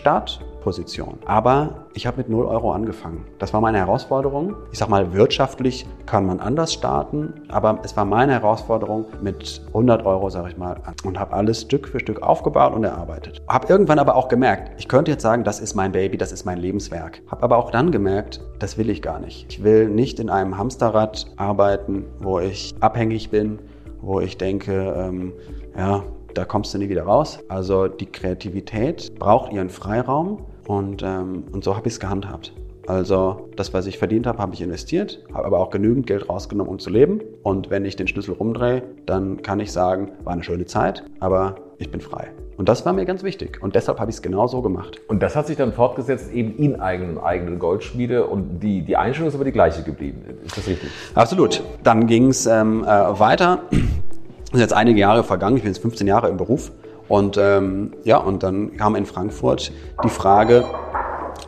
Startposition. 0.65 1.19
Aber 1.25 1.85
ich 1.93 2.07
habe 2.07 2.17
mit 2.17 2.29
0 2.29 2.45
Euro 2.45 2.71
angefangen. 2.71 3.25
Das 3.37 3.53
war 3.53 3.61
meine 3.61 3.77
Herausforderung. 3.77 4.55
Ich 4.71 4.79
sag 4.79 4.89
mal, 4.89 5.13
wirtschaftlich 5.13 5.85
kann 6.05 6.25
man 6.25 6.39
anders 6.39 6.73
starten, 6.73 7.33
aber 7.49 7.79
es 7.83 7.95
war 7.95 8.05
meine 8.05 8.33
Herausforderung 8.33 9.05
mit 9.21 9.61
100 9.67 10.05
Euro, 10.05 10.29
sage 10.29 10.49
ich 10.49 10.57
mal, 10.57 10.77
und 11.03 11.19
habe 11.19 11.33
alles 11.33 11.61
Stück 11.61 11.87
für 11.87 11.99
Stück 11.99 12.21
aufgebaut 12.21 12.73
und 12.73 12.83
erarbeitet. 12.83 13.41
Habe 13.47 13.67
irgendwann 13.67 13.99
aber 13.99 14.15
auch 14.15 14.27
gemerkt, 14.27 14.71
ich 14.79 14.87
könnte 14.87 15.11
jetzt 15.11 15.21
sagen, 15.21 15.43
das 15.43 15.59
ist 15.59 15.75
mein 15.75 15.91
Baby, 15.91 16.17
das 16.17 16.31
ist 16.31 16.45
mein 16.45 16.57
Lebenswerk. 16.57 17.21
Habe 17.29 17.43
aber 17.43 17.57
auch 17.57 17.71
dann 17.71 17.91
gemerkt, 17.91 18.41
das 18.59 18.77
will 18.77 18.89
ich 18.89 19.01
gar 19.01 19.19
nicht. 19.19 19.45
Ich 19.49 19.63
will 19.63 19.87
nicht 19.87 20.19
in 20.19 20.29
einem 20.29 20.57
Hamsterrad 20.57 21.27
arbeiten, 21.37 22.05
wo 22.19 22.39
ich 22.39 22.73
abhängig 22.79 23.29
bin, 23.29 23.59
wo 24.01 24.19
ich 24.19 24.37
denke, 24.37 24.95
ähm, 24.97 25.33
ja, 25.77 26.03
da 26.33 26.43
kommst 26.43 26.73
du 26.73 26.77
nie 26.77 26.89
wieder 26.89 27.03
raus. 27.03 27.39
Also 27.47 27.87
die 27.87 28.07
Kreativität 28.07 29.17
braucht 29.17 29.53
ihren 29.53 29.69
Freiraum 29.69 30.45
und, 30.67 31.03
ähm, 31.03 31.43
und 31.51 31.63
so 31.63 31.75
habe 31.75 31.87
ich 31.87 31.93
es 31.93 31.99
gehandhabt. 31.99 32.53
Also 32.87 33.49
das, 33.55 33.73
was 33.73 33.87
ich 33.87 33.97
verdient 33.97 34.27
habe, 34.27 34.37
habe 34.39 34.53
ich 34.53 34.61
investiert, 34.61 35.23
habe 35.33 35.45
aber 35.45 35.59
auch 35.59 35.71
genügend 35.71 36.05
Geld 36.05 36.29
rausgenommen, 36.29 36.71
um 36.71 36.79
zu 36.79 36.89
leben. 36.89 37.21
Und 37.41 37.69
wenn 37.69 37.83
ich 37.83 37.95
den 37.95 38.07
Schlüssel 38.07 38.35
rumdrehe, 38.35 38.83
dann 39.05 39.41
kann 39.41 39.59
ich 39.59 39.71
sagen, 39.71 40.11
war 40.23 40.33
eine 40.33 40.43
schöne 40.43 40.65
Zeit, 40.65 41.03
aber 41.19 41.55
ich 41.79 41.89
bin 41.89 41.99
frei. 41.99 42.29
Und 42.57 42.69
das 42.69 42.85
war 42.85 42.93
mir 42.93 43.05
ganz 43.05 43.23
wichtig. 43.23 43.61
Und 43.61 43.75
deshalb 43.75 43.99
habe 43.99 44.11
ich 44.11 44.17
es 44.17 44.21
genau 44.21 44.47
so 44.47 44.61
gemacht. 44.61 45.01
Und 45.07 45.21
das 45.21 45.35
hat 45.35 45.47
sich 45.47 45.57
dann 45.57 45.73
fortgesetzt 45.73 46.31
eben 46.31 46.55
in 46.57 46.79
eigenen, 46.79 47.17
eigenen 47.17 47.59
Goldschmiede 47.59 48.25
und 48.27 48.59
die, 48.59 48.81
die 48.81 48.95
Einstellung 48.95 49.29
ist 49.29 49.35
aber 49.35 49.43
die 49.43 49.51
gleiche 49.51 49.83
geblieben. 49.83 50.21
Ist 50.45 50.57
das 50.57 50.67
richtig? 50.67 50.89
Absolut. 51.15 51.63
Dann 51.83 52.07
ging 52.07 52.27
es 52.27 52.45
ähm, 52.45 52.83
äh, 52.83 52.87
weiter. 52.87 53.63
Es 54.45 54.59
sind 54.59 54.69
jetzt 54.69 54.73
einige 54.73 55.01
Jahre 55.01 55.25
vergangen. 55.25 55.57
Ich 55.57 55.63
bin 55.63 55.73
jetzt 55.73 55.81
15 55.81 56.07
Jahre 56.07 56.29
im 56.29 56.37
Beruf. 56.37 56.71
Und 57.07 57.37
ähm, 57.37 57.93
ja, 58.03 58.17
und 58.17 58.43
dann 58.43 58.77
kam 58.77 58.95
in 58.95 59.05
Frankfurt 59.05 59.71
die 60.03 60.09
Frage, 60.09 60.65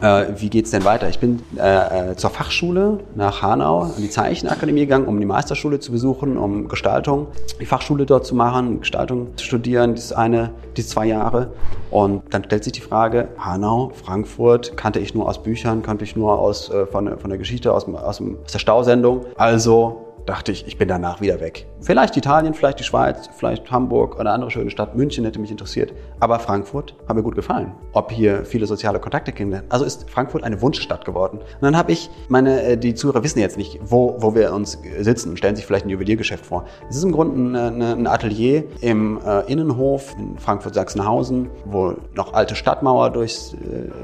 äh, 0.02 0.26
wie 0.36 0.50
geht's 0.50 0.72
denn 0.72 0.86
weiter? 0.86 1.10
Ich 1.10 1.20
bin 1.20 1.41
äh, 1.58 2.12
äh, 2.12 2.15
zur 2.15 2.30
Fachschule 2.30 3.00
nach 3.15 3.41
Hanau 3.41 3.82
an 3.82 3.93
die 3.98 4.10
Zeichenakademie 4.10 4.82
gegangen, 4.82 5.08
um 5.08 5.20
die 5.20 5.26
Meisterschule 5.26 5.80
zu 5.80 5.91
besuchen, 5.91 6.38
um 6.38 6.67
Gestaltung, 6.67 7.28
die 7.60 7.65
Fachschule 7.65 8.06
dort 8.06 8.26
zu 8.26 8.36
machen, 8.36 8.82
Gestaltung 8.82 9.36
zu 9.38 9.46
studieren, 9.46 9.96
das 9.96 10.13
eine, 10.13 10.52
die 10.76 10.86
zwei 10.86 11.08
Jahre. 11.08 11.52
Und 11.89 12.22
dann 12.32 12.43
stellt 12.43 12.63
sich 12.63 12.74
die 12.74 12.82
Frage, 12.82 13.30
Hanau, 13.39 13.91
Frankfurt, 13.96 14.78
kannte 14.78 15.00
ich 15.00 15.15
nur 15.15 15.28
aus 15.28 15.41
Büchern, 15.41 15.82
kannte 15.82 16.04
ich 16.04 16.15
nur 16.15 16.38
aus, 16.38 16.70
äh, 16.70 16.86
von, 16.86 17.17
von 17.17 17.30
der 17.30 17.39
Geschichte, 17.39 17.74
aus, 17.74 17.88
aus, 17.88 18.22
aus 18.22 18.52
der 18.54 18.60
Stausendung. 18.60 19.26
Also 19.36 20.07
dachte 20.28 20.52
ich, 20.52 20.68
ich 20.68 20.78
bin 20.78 20.88
danach 20.88 21.22
wieder 21.22 21.40
weg. 21.40 21.68
Vielleicht 21.80 22.18
Italien, 22.18 22.54
vielleicht 22.54 22.80
die 22.80 22.84
Schweiz, 22.84 23.30
vielleicht 23.36 23.72
Hamburg 23.72 24.16
oder 24.16 24.22
eine 24.22 24.32
andere 24.32 24.52
schöne 24.52 24.70
Stadt. 24.70 24.96
München 24.96 25.24
hätte 25.26 25.40
mich 25.40 25.52
interessiert. 25.52 25.94
Aber 26.20 26.40
Frankfurt 26.40 26.96
hat 27.08 27.16
mir 27.16 27.24
gut 27.24 27.36
gefallen. 27.36 27.72
Ob 27.94 28.12
hier 28.12 28.46
viele 28.46 28.66
soziale 28.66 29.00
Kontakte 29.00 29.32
kennenlernen. 29.32 29.70
Also 29.72 29.86
ist 29.86 30.10
Frankfurt 30.10 30.44
eine 30.44 30.62
Wunschstadt 30.62 31.06
geworden. 31.06 31.38
Und 31.38 31.62
dann 31.62 31.78
habe 31.78 31.92
ich, 31.92 32.10
meine, 32.28 32.62
äh, 32.62 32.78
die 32.78 32.94
Zuhörer 32.94 33.24
wissen 33.24 33.40
jetzt 33.40 33.58
nicht, 33.58 33.80
wo, 33.84 34.18
wo 34.20 34.36
wir 34.36 34.54
uns 34.54 34.78
sitzen 35.00 35.30
und 35.30 35.38
stellen 35.38 35.56
sich 35.56 35.66
vielleicht 35.66 35.86
ein 35.86 35.90
Juweliergeschäft 35.90 36.46
vor. 36.46 36.66
Es 36.90 36.98
ist 36.98 37.04
im 37.04 37.13
Grunde 37.13 37.58
eine, 37.58 37.94
ein 37.94 38.08
Atelier 38.08 38.66
im 38.82 39.20
äh, 39.26 39.42
Innenhof 39.52 40.13
in 40.18 40.38
Frankfurt-Sachsenhausen, 40.38 41.50
wo 41.66 41.96
noch 42.16 42.34
alte 42.34 42.56
Stadtmauer 42.56 43.12
durchs, 43.12 43.54
äh, 43.54 43.58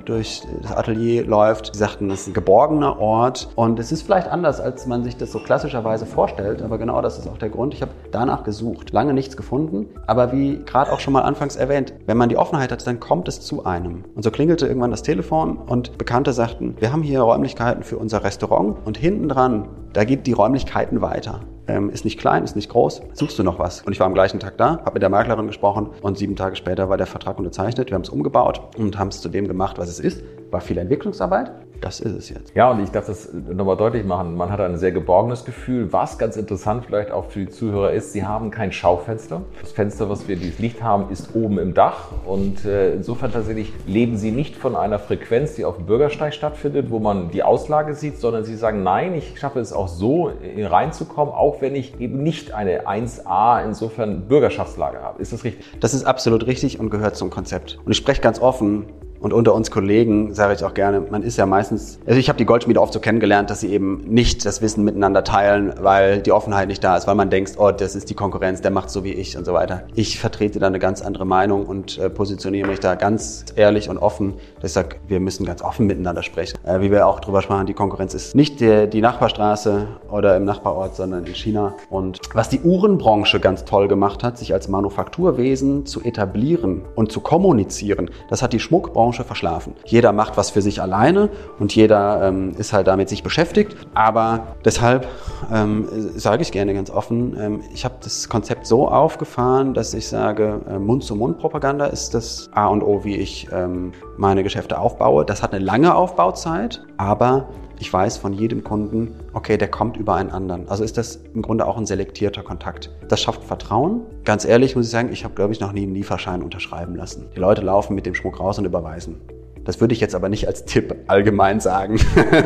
durch 0.06 0.44
das 0.62 0.72
Atelier 0.72 1.26
läuft. 1.26 1.72
Sie 1.74 1.80
sagten, 1.80 2.10
es 2.12 2.22
ist 2.22 2.28
ein 2.28 2.34
geborgener 2.34 3.00
Ort 3.00 3.50
und 3.56 3.80
es 3.80 3.92
ist 3.92 4.04
vielleicht 4.04 4.28
anders, 4.28 4.62
als 4.62 4.88
man 4.88 5.04
sich 5.04 5.18
das 5.18 5.32
so 5.32 5.40
klassischerweise 5.40 6.06
vorstellt, 6.13 6.62
aber 6.62 6.78
genau 6.78 7.02
das 7.02 7.17
ist 7.17 7.28
auch 7.28 7.38
der 7.38 7.49
Grund. 7.49 7.73
Ich 7.73 7.82
habe 7.82 7.91
danach 8.12 8.43
gesucht, 8.43 8.91
lange 8.91 9.13
nichts 9.13 9.36
gefunden, 9.36 9.88
aber 10.08 10.32
wie 10.32 10.62
gerade 10.65 10.91
auch 10.91 10.99
schon 10.99 11.13
mal 11.13 11.21
anfangs 11.21 11.56
erwähnt, 11.56 11.93
wenn 12.06 12.17
man 12.17 12.30
die 12.30 12.38
Offenheit 12.38 12.71
hat, 12.71 12.86
dann 12.88 12.99
kommt 12.99 13.28
es 13.28 13.41
zu 13.41 13.65
einem. 13.65 14.06
Und 14.15 14.23
so 14.23 14.32
klingelte 14.32 14.67
irgendwann 14.67 14.91
das 14.91 15.04
Telefon 15.04 15.58
und 15.58 15.97
Bekannte 15.97 16.32
sagten, 16.34 16.76
wir 16.80 16.93
haben 16.93 17.04
hier 17.04 17.21
Räumlichkeiten 17.21 17.84
für 17.84 17.97
unser 17.97 18.23
Restaurant 18.23 18.78
und 18.86 18.97
hinten 18.97 19.28
dran, 19.28 19.67
da 19.94 20.04
geht 20.06 20.26
die 20.26 20.34
Räumlichkeiten 20.34 21.02
weiter. 21.02 21.42
Ähm, 21.68 21.90
ist 21.90 22.04
nicht 22.04 22.20
klein, 22.20 22.44
ist 22.44 22.56
nicht 22.56 22.70
groß, 22.70 23.02
suchst 23.14 23.40
du 23.40 23.44
noch 23.44 23.58
was? 23.58 23.84
Und 23.84 23.94
ich 23.94 24.00
war 24.00 24.08
am 24.08 24.14
gleichen 24.14 24.40
Tag 24.40 24.58
da, 24.58 24.80
habe 24.80 24.94
mit 24.94 25.02
der 25.02 25.10
Maklerin 25.10 25.48
gesprochen 25.48 25.92
und 26.02 26.18
sieben 26.18 26.36
Tage 26.36 26.58
später 26.58 26.90
war 26.90 26.98
der 26.98 27.08
Vertrag 27.08 27.38
unterzeichnet. 27.38 27.90
Wir 27.90 27.96
haben 27.96 28.02
es 28.02 28.10
umgebaut 28.10 28.62
und 28.78 29.00
haben 29.00 29.08
es 29.08 29.22
zu 29.22 29.30
dem 29.30 29.48
gemacht, 29.48 29.78
was 29.78 29.88
es 29.88 30.00
ist. 30.00 30.24
War 30.52 30.60
viel 30.60 30.78
Entwicklungsarbeit, 30.78 31.52
das 31.84 32.00
ist 32.00 32.16
es 32.16 32.30
jetzt. 32.30 32.56
Ja, 32.56 32.72
und 32.72 32.82
ich 32.82 32.92
darf 32.92 33.08
das 33.08 33.34
nochmal 33.34 33.76
deutlich 33.76 34.06
machen. 34.06 34.36
Man 34.36 34.50
hat 34.50 34.62
ein 34.62 34.78
sehr 34.78 34.94
geborgenes 34.94 35.44
Gefühl. 35.44 35.92
Was 35.92 36.18
ganz 36.18 36.38
interessant 36.38 36.86
vielleicht 36.86 37.12
auch 37.12 37.26
für 37.26 37.40
die 37.40 37.50
Zuhörer 37.50 37.92
ist, 37.92 38.14
sie 38.14 38.26
haben 38.26 38.52
kein 38.52 38.72
Schaufenster. 38.72 39.42
Das 39.60 39.74
Fenster, 39.74 40.10
was 40.10 40.28
wir 40.28 40.38
dieses 40.38 40.60
Licht 40.60 40.82
haben, 40.82 41.12
ist 41.12 41.36
oben 41.36 41.60
im 41.60 41.74
Dach. 41.74 42.10
Und 42.26 42.64
äh, 42.64 42.94
insofern 42.94 43.34
tatsächlich 43.34 43.74
leben 43.86 44.16
sie 44.16 44.32
nicht 44.32 44.56
von 44.56 44.78
einer 44.78 44.98
Frequenz, 44.98 45.56
die 45.56 45.66
auf 45.66 45.76
dem 45.76 45.86
Bürgersteig 45.86 46.34
stattfindet, 46.34 46.90
wo 46.90 47.00
man 47.00 47.32
die 47.32 47.44
Auslage 47.44 47.96
sieht, 47.96 48.18
sondern 48.18 48.46
sie 48.46 48.56
sagen, 48.56 48.84
nein, 48.84 49.14
ich 49.16 49.38
schaffe 49.38 49.60
es 49.60 49.74
auch 49.74 49.83
so 49.88 50.32
reinzukommen, 50.58 51.34
auch 51.34 51.62
wenn 51.62 51.76
ich 51.76 52.00
eben 52.00 52.24
nicht 52.24 52.54
eine 52.54 52.88
1a 52.88 53.63
insofern 53.65 54.28
Bürgerschaftslage 54.28 55.02
habe. 55.02 55.22
Ist 55.22 55.34
das 55.34 55.43
richtig? 55.43 55.65
Das 55.80 55.93
ist 55.93 56.06
absolut 56.06 56.48
richtig 56.48 56.80
und 56.80 56.89
gehört 56.89 57.15
zum 57.15 57.30
Konzept. 57.30 57.80
Und 57.86 57.91
ich 57.91 57.98
spreche 57.98 58.22
ganz 58.22 58.39
offen, 58.39 58.86
und 59.24 59.32
unter 59.32 59.56
uns 59.56 59.72
Kollegen 59.72 60.34
sage 60.34 60.54
ich 60.54 60.66
auch 60.66 60.74
gerne, 60.74 61.02
man 61.10 61.24
ist 61.24 61.38
ja 61.38 61.46
meistens, 61.46 61.98
also 62.06 62.20
ich 62.20 62.28
habe 62.28 62.38
die 62.38 62.46
Goldschmiede 62.46 62.82
oft 62.82 62.92
so 62.92 63.00
kennengelernt, 63.00 63.50
dass 63.50 63.62
sie 63.62 63.70
eben 63.70 64.04
nicht 64.06 64.46
das 64.46 64.62
Wissen 64.62 64.84
miteinander 64.84 65.24
teilen, 65.24 65.74
weil 65.80 66.22
die 66.22 66.34
Offenheit 66.34 66.68
nicht 66.68 66.84
da 66.84 66.98
ist, 66.98 67.08
weil 67.08 67.16
man 67.16 67.30
denkt, 67.30 67.54
oh, 67.58 67.72
das 67.72 67.96
ist 67.96 68.10
die 68.10 68.16
Konkurrenz, 68.16 68.60
der 68.60 68.72
macht 68.72 68.90
so 68.90 69.06
wie 69.06 69.14
ich 69.14 69.38
und 69.38 69.46
so 69.46 69.54
weiter. 69.54 69.84
Ich 69.96 70.20
vertrete 70.20 70.60
da 70.60 70.68
eine 70.68 70.78
ganz 70.78 71.02
andere 71.02 71.26
Meinung 71.26 71.66
und 71.66 71.98
äh, 71.98 72.10
positioniere 72.10 72.68
mich 72.68 72.82
da 72.82 72.96
ganz 72.96 73.46
ehrlich 73.56 73.90
und 73.90 73.98
offen, 73.98 74.34
sage, 74.62 74.98
wir 75.08 75.22
müssen 75.22 75.46
ganz 75.46 75.62
offen 75.62 75.88
miteinander 75.88 76.22
sprechen. 76.22 76.60
Äh, 76.66 76.82
wie 76.82 76.92
wir 76.92 77.08
auch 77.08 77.22
drüber 77.22 77.42
sprachen, 77.42 77.66
die 77.66 77.74
Konkurrenz 77.74 78.14
ist 78.14 78.36
nicht 78.36 78.60
die, 78.60 78.90
die 78.90 79.00
Nachbarstraße 79.00 79.88
oder 80.12 80.36
im 80.36 80.44
Nachbarort, 80.44 80.98
sondern 80.98 81.26
in 81.26 81.34
China. 81.34 81.76
Und 81.90 82.20
was 82.34 82.50
die 82.50 82.60
Uhrenbranche 82.60 83.40
ganz 83.40 83.64
toll 83.64 83.88
gemacht 83.88 84.22
hat, 84.22 84.38
sich 84.38 84.54
als 84.54 84.68
Manufakturwesen 84.68 85.86
zu 85.86 86.02
etablieren 86.02 86.82
und 86.96 87.10
zu 87.10 87.22
kommunizieren, 87.22 88.12
das 88.30 88.42
hat 88.42 88.52
die 88.52 88.60
Schmuckbranche 88.60 89.12
Branche 89.13 89.23
verschlafen. 89.23 89.76
Jeder 89.86 90.12
macht 90.12 90.38
was 90.38 90.49
für 90.49 90.63
sich 90.63 90.82
alleine 90.82 91.30
und 91.60 91.76
jeder 91.76 92.28
ähm, 92.28 92.56
ist 92.58 92.73
halt 92.73 92.88
damit 92.88 93.10
sich 93.10 93.21
beschäftigt. 93.21 93.76
Aber 93.93 94.47
deshalb 94.65 95.08
ähm, 95.54 95.88
sage 96.15 96.41
ich 96.41 96.52
gerne 96.52 96.73
ganz 96.73 96.89
offen, 96.89 97.38
ähm, 97.39 97.62
ich 97.73 97.86
habe 97.86 97.95
das 98.02 98.28
Konzept 98.28 98.65
so 98.65 98.88
aufgefahren, 98.88 99.76
dass 99.76 99.93
ich 99.93 100.08
sage, 100.08 100.62
äh, 100.67 100.80
Mund-zu-Mund-Propaganda 100.80 101.86
ist 101.86 102.15
das 102.15 102.49
A 102.54 102.67
und 102.67 102.82
O, 102.82 103.04
wie 103.04 103.17
ich 103.17 103.47
ähm, 103.54 103.91
meine 104.17 104.41
Geschäfte 104.41 104.80
aufbaue. 104.80 105.26
Das 105.26 105.43
hat 105.43 105.54
eine 105.54 105.63
lange 105.63 105.93
Aufbauzeit, 105.93 106.82
aber 106.97 107.49
ich 107.80 107.93
weiß 107.93 108.17
von 108.17 108.34
jedem 108.34 108.63
Kunden, 108.63 109.13
okay, 109.34 109.58
der 109.58 109.67
kommt 109.67 109.98
über 109.98 110.15
einen 110.15 110.30
anderen. 110.30 110.69
Also 110.69 110.84
ist 110.84 110.98
das 110.98 111.19
im 111.34 111.41
Grunde 111.41 111.65
auch 111.65 111.78
ein 111.78 111.86
selektierter 111.86 112.43
Kontakt. 112.43 112.89
Das 113.08 113.22
schafft 113.22 113.43
Vertrauen. 113.43 114.02
Ganz 114.24 114.46
ehrlich 114.46 114.76
muss 114.76 114.86
ich 114.86 114.91
sagen, 114.91 115.12
ich 115.12 115.24
habe, 115.24 115.36
glaube 115.36 115.54
ich, 115.54 115.60
noch 115.60 115.74
nie 115.74 115.84
einen 115.84 115.93
Lieferschein 115.93 116.41
unterschreiben 116.41 116.96
lassen. 116.96 117.30
Die 117.36 117.39
Leute 117.39 117.62
laufen 117.62 117.96
mit 117.96 118.06
dem 118.06 118.15
Schmuck 118.15 118.39
raus 118.39 118.60
und 118.60 118.65
überweisen. 118.65 119.22
Das 119.65 119.80
würde 119.80 119.93
ich 119.93 120.02
jetzt 120.02 120.13
aber 120.13 120.28
nicht 120.28 120.46
als 120.48 120.65
Tipp 120.65 120.93
allgemein 121.08 121.62
sagen. 121.62 121.98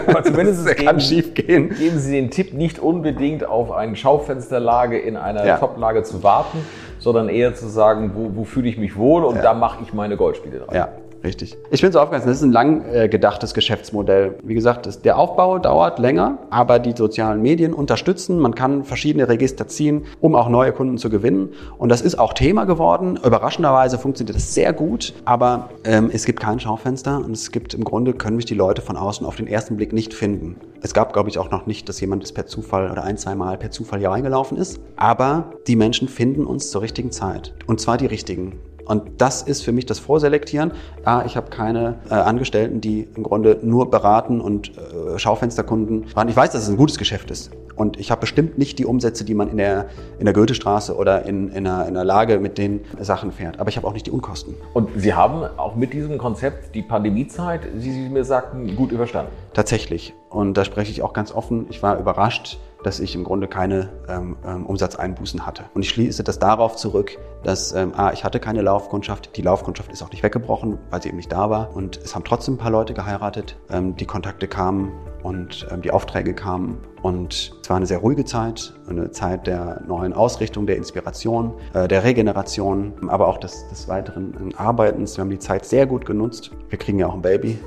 Aber 0.08 0.24
zumindest 0.24 0.68
es 0.68 0.76
kann 0.76 1.00
schief 1.00 1.34
gehen. 1.34 1.70
Geben 1.70 1.98
Sie 1.98 2.12
den 2.12 2.30
Tipp 2.30 2.54
nicht 2.54 2.78
unbedingt 2.78 3.44
auf 3.44 3.72
eine 3.72 3.96
Schaufensterlage 3.96 5.00
in 5.00 5.18
einer 5.18 5.46
ja. 5.46 5.58
Toplage 5.58 6.04
zu 6.04 6.22
warten, 6.22 6.60
sondern 7.00 7.30
eher 7.30 7.56
zu 7.56 7.68
sagen, 7.68 8.12
wo, 8.14 8.36
wo 8.36 8.44
fühle 8.44 8.70
ich 8.70 8.78
mich 8.78 8.96
wohl 8.98 9.24
und 9.24 9.38
ja. 9.38 9.42
da 9.42 9.54
mache 9.56 9.82
ich 9.82 9.94
meine 9.94 10.16
Goldspiele 10.16 10.60
dran. 10.60 10.76
Ja. 10.76 10.90
Richtig. 11.24 11.58
Ich 11.72 11.80
finde 11.82 11.98
es 11.98 12.02
aufgegangen, 12.02 12.28
das 12.28 12.38
ist 12.38 12.44
ein 12.44 12.52
lang 12.52 12.86
äh, 12.94 13.10
gedachtes 13.10 13.54
Geschäftsmodell. 13.54 14.36
Wie 14.44 14.54
gesagt, 14.54 14.86
das, 14.86 15.02
der 15.02 15.18
Aufbau 15.18 15.58
dauert 15.60 16.00
länger, 16.00 16.40
aber 16.50 16.80
die 16.80 16.94
sozialen 16.96 17.42
Medien 17.42 17.74
unterstützen. 17.74 18.40
Man 18.40 18.56
kann 18.56 18.84
verschiedene 18.84 19.28
Register 19.28 19.68
ziehen, 19.68 20.06
um 20.22 20.36
auch 20.36 20.50
neue 20.50 20.72
Kunden 20.72 20.98
zu 20.98 21.10
gewinnen. 21.10 21.50
Und 21.78 21.90
das 21.90 22.02
ist 22.02 22.20
auch 22.20 22.34
Thema 22.34 22.66
geworden. 22.66 23.20
Überraschenderweise 23.24 23.98
funktioniert 23.98 24.36
das 24.36 24.54
sehr 24.54 24.74
gut, 24.74 25.14
aber 25.26 25.70
ähm, 25.84 26.10
es 26.14 26.26
gibt 26.26 26.40
kein 26.40 26.60
Schaufenster 26.60 27.18
und 27.18 27.32
es 27.32 27.52
gibt 27.52 27.74
im 27.74 27.84
Grunde, 27.84 28.14
können 28.14 28.36
mich 28.36 28.46
die 28.46 28.56
Leute 28.56 28.82
von 28.82 28.96
außen 28.96 29.26
auf 29.26 29.36
den 29.36 29.48
ersten 29.48 29.78
Blick 29.78 29.94
nicht 29.94 30.14
finden. 30.14 30.58
Es 30.82 30.94
gab, 30.94 31.14
glaube 31.14 31.30
ich, 31.30 31.40
auch 31.40 31.50
noch 31.50 31.66
nicht, 31.66 31.90
dass 31.90 32.00
jemand 32.00 32.32
per 32.34 32.46
Zufall 32.46 32.92
oder 32.92 33.04
ein, 33.04 33.18
zwei 33.18 33.36
Mal 33.36 33.58
per 33.58 33.72
Zufall 33.72 34.00
hier 34.00 34.10
reingelaufen 34.10 34.58
ist. 34.58 34.80
Aber 34.96 35.52
die 35.68 35.76
Menschen 35.76 36.08
finden 36.08 36.46
uns 36.46 36.70
zur 36.70 36.82
richtigen 36.82 37.12
Zeit. 37.12 37.54
Und 37.66 37.82
zwar 37.82 37.98
die 37.98 38.06
richtigen. 38.06 38.60
Und 38.88 39.22
das 39.22 39.42
ist 39.42 39.64
für 39.64 39.72
mich 39.72 39.86
das 39.86 40.00
Vorselektieren. 40.00 40.72
Ja, 41.06 41.26
ich 41.26 41.36
habe 41.36 41.50
keine 41.50 41.96
äh, 42.10 42.14
Angestellten, 42.14 42.82
die 42.82 43.08
im 43.16 43.24
Grunde 43.24 43.60
nur 43.62 43.92
beraten 43.92 44.42
und 44.42 44.72
äh, 44.78 45.20
Schaufensterkunden 45.20 46.06
waren. 46.16 46.30
Ich 46.30 46.36
weiß, 46.36 46.52
dass 46.52 46.64
es 46.64 46.70
ein 46.70 46.78
gutes 46.78 46.98
Geschäft 46.98 47.32
ist. 47.32 47.52
Und 47.78 47.98
ich 48.00 48.12
habe 48.12 48.22
bestimmt 48.22 48.58
nicht 48.58 48.80
die 48.80 48.86
Umsätze, 48.86 49.24
die 49.24 49.36
man 49.36 49.50
in 49.50 49.58
der, 49.58 49.86
in 50.20 50.26
der 50.26 50.34
Goethestraße 50.34 50.96
oder 50.96 51.26
in, 51.26 51.50
in, 51.50 51.68
einer, 51.68 51.88
in 51.88 51.96
einer 51.96 52.04
Lage 52.04 52.40
mit 52.40 52.58
den 52.58 52.82
Sachen 53.00 53.32
fährt. 53.32 53.60
Aber 53.60 53.70
ich 53.70 53.78
habe 53.78 53.88
auch 53.88 53.94
nicht 53.94 54.08
die 54.08 54.12
Unkosten. 54.12 54.56
Und 54.74 54.90
Sie 54.98 55.14
haben 55.14 55.44
auch 55.58 55.76
mit 55.76 55.94
diesem 55.94 56.18
Konzept 56.18 56.76
die 56.76 56.82
Pandemiezeit, 56.82 57.62
wie 57.76 57.92
Sie 57.92 58.10
mir 58.10 58.26
sagten, 58.26 58.76
gut 58.76 58.92
überstanden? 58.92 59.32
Tatsächlich. 59.54 60.14
Und 60.30 60.58
da 60.58 60.66
spreche 60.66 60.92
ich 60.92 61.04
auch 61.04 61.14
ganz 61.14 61.32
offen. 61.32 61.68
Ich 61.70 61.82
war 61.82 62.00
überrascht, 62.00 62.60
dass 62.84 63.00
ich 63.00 63.16
im 63.16 63.24
Grunde 63.24 63.48
keine 63.48 63.90
ähm, 64.08 64.38
ähm, 64.46 64.66
Umsatzeinbußen 64.66 65.46
hatte. 65.46 65.64
Und 65.74 65.84
ich 65.84 65.90
schließe 65.90 66.24
das 66.24 66.40
darauf 66.40 66.76
zurück, 66.76 67.18
dass 67.44 67.74
ähm, 67.74 67.94
A, 67.96 68.12
ich 68.12 68.24
hatte 68.24 68.40
keine 68.40 68.62
Laufkundschaft, 68.62 69.36
die 69.36 69.42
Laufkundschaft 69.42 69.92
ist 69.92 70.04
auch 70.04 70.12
nicht 70.12 70.24
weggebrochen, 70.24 70.78
weil 70.90 71.02
sie 71.02 71.10
eben 71.10 71.18
nicht 71.18 71.32
da 71.32 71.50
war. 71.50 71.76
Und 71.76 71.98
es 71.98 72.16
haben 72.16 72.24
trotzdem 72.24 72.56
ein 72.56 72.58
paar 72.58 72.72
Leute 72.72 72.94
geheiratet, 72.94 73.58
ähm, 73.70 73.96
die 73.96 74.06
Kontakte 74.06 74.48
kamen 74.48 74.92
und 75.28 75.68
ähm, 75.72 75.82
die 75.82 75.92
Aufträge 75.92 76.34
kamen. 76.34 76.78
Und 77.02 77.52
es 77.62 77.70
war 77.70 77.78
eine 77.78 77.86
sehr 77.86 77.98
ruhige 77.98 78.24
Zeit, 78.24 78.74
eine 78.90 79.12
Zeit 79.12 79.46
der 79.46 79.82
neuen 79.86 80.14
Ausrichtung, 80.14 80.66
der 80.66 80.78
Inspiration, 80.78 81.54
äh, 81.74 81.88
der 81.88 82.06
Regeneration, 82.06 82.94
aber 83.10 83.28
auch 83.28 83.38
des, 83.38 83.68
des 83.70 83.90
weiteren 83.90 84.54
Arbeitens. 84.56 85.18
Wir 85.18 85.24
haben 85.24 85.30
die 85.30 85.40
Zeit 85.40 85.66
sehr 85.66 85.86
gut 85.86 86.06
genutzt. 86.06 86.52
Wir 86.70 86.80
kriegen 86.80 86.98
ja 86.98 87.08
auch 87.08 87.14
ein 87.14 87.22
Baby. 87.22 87.60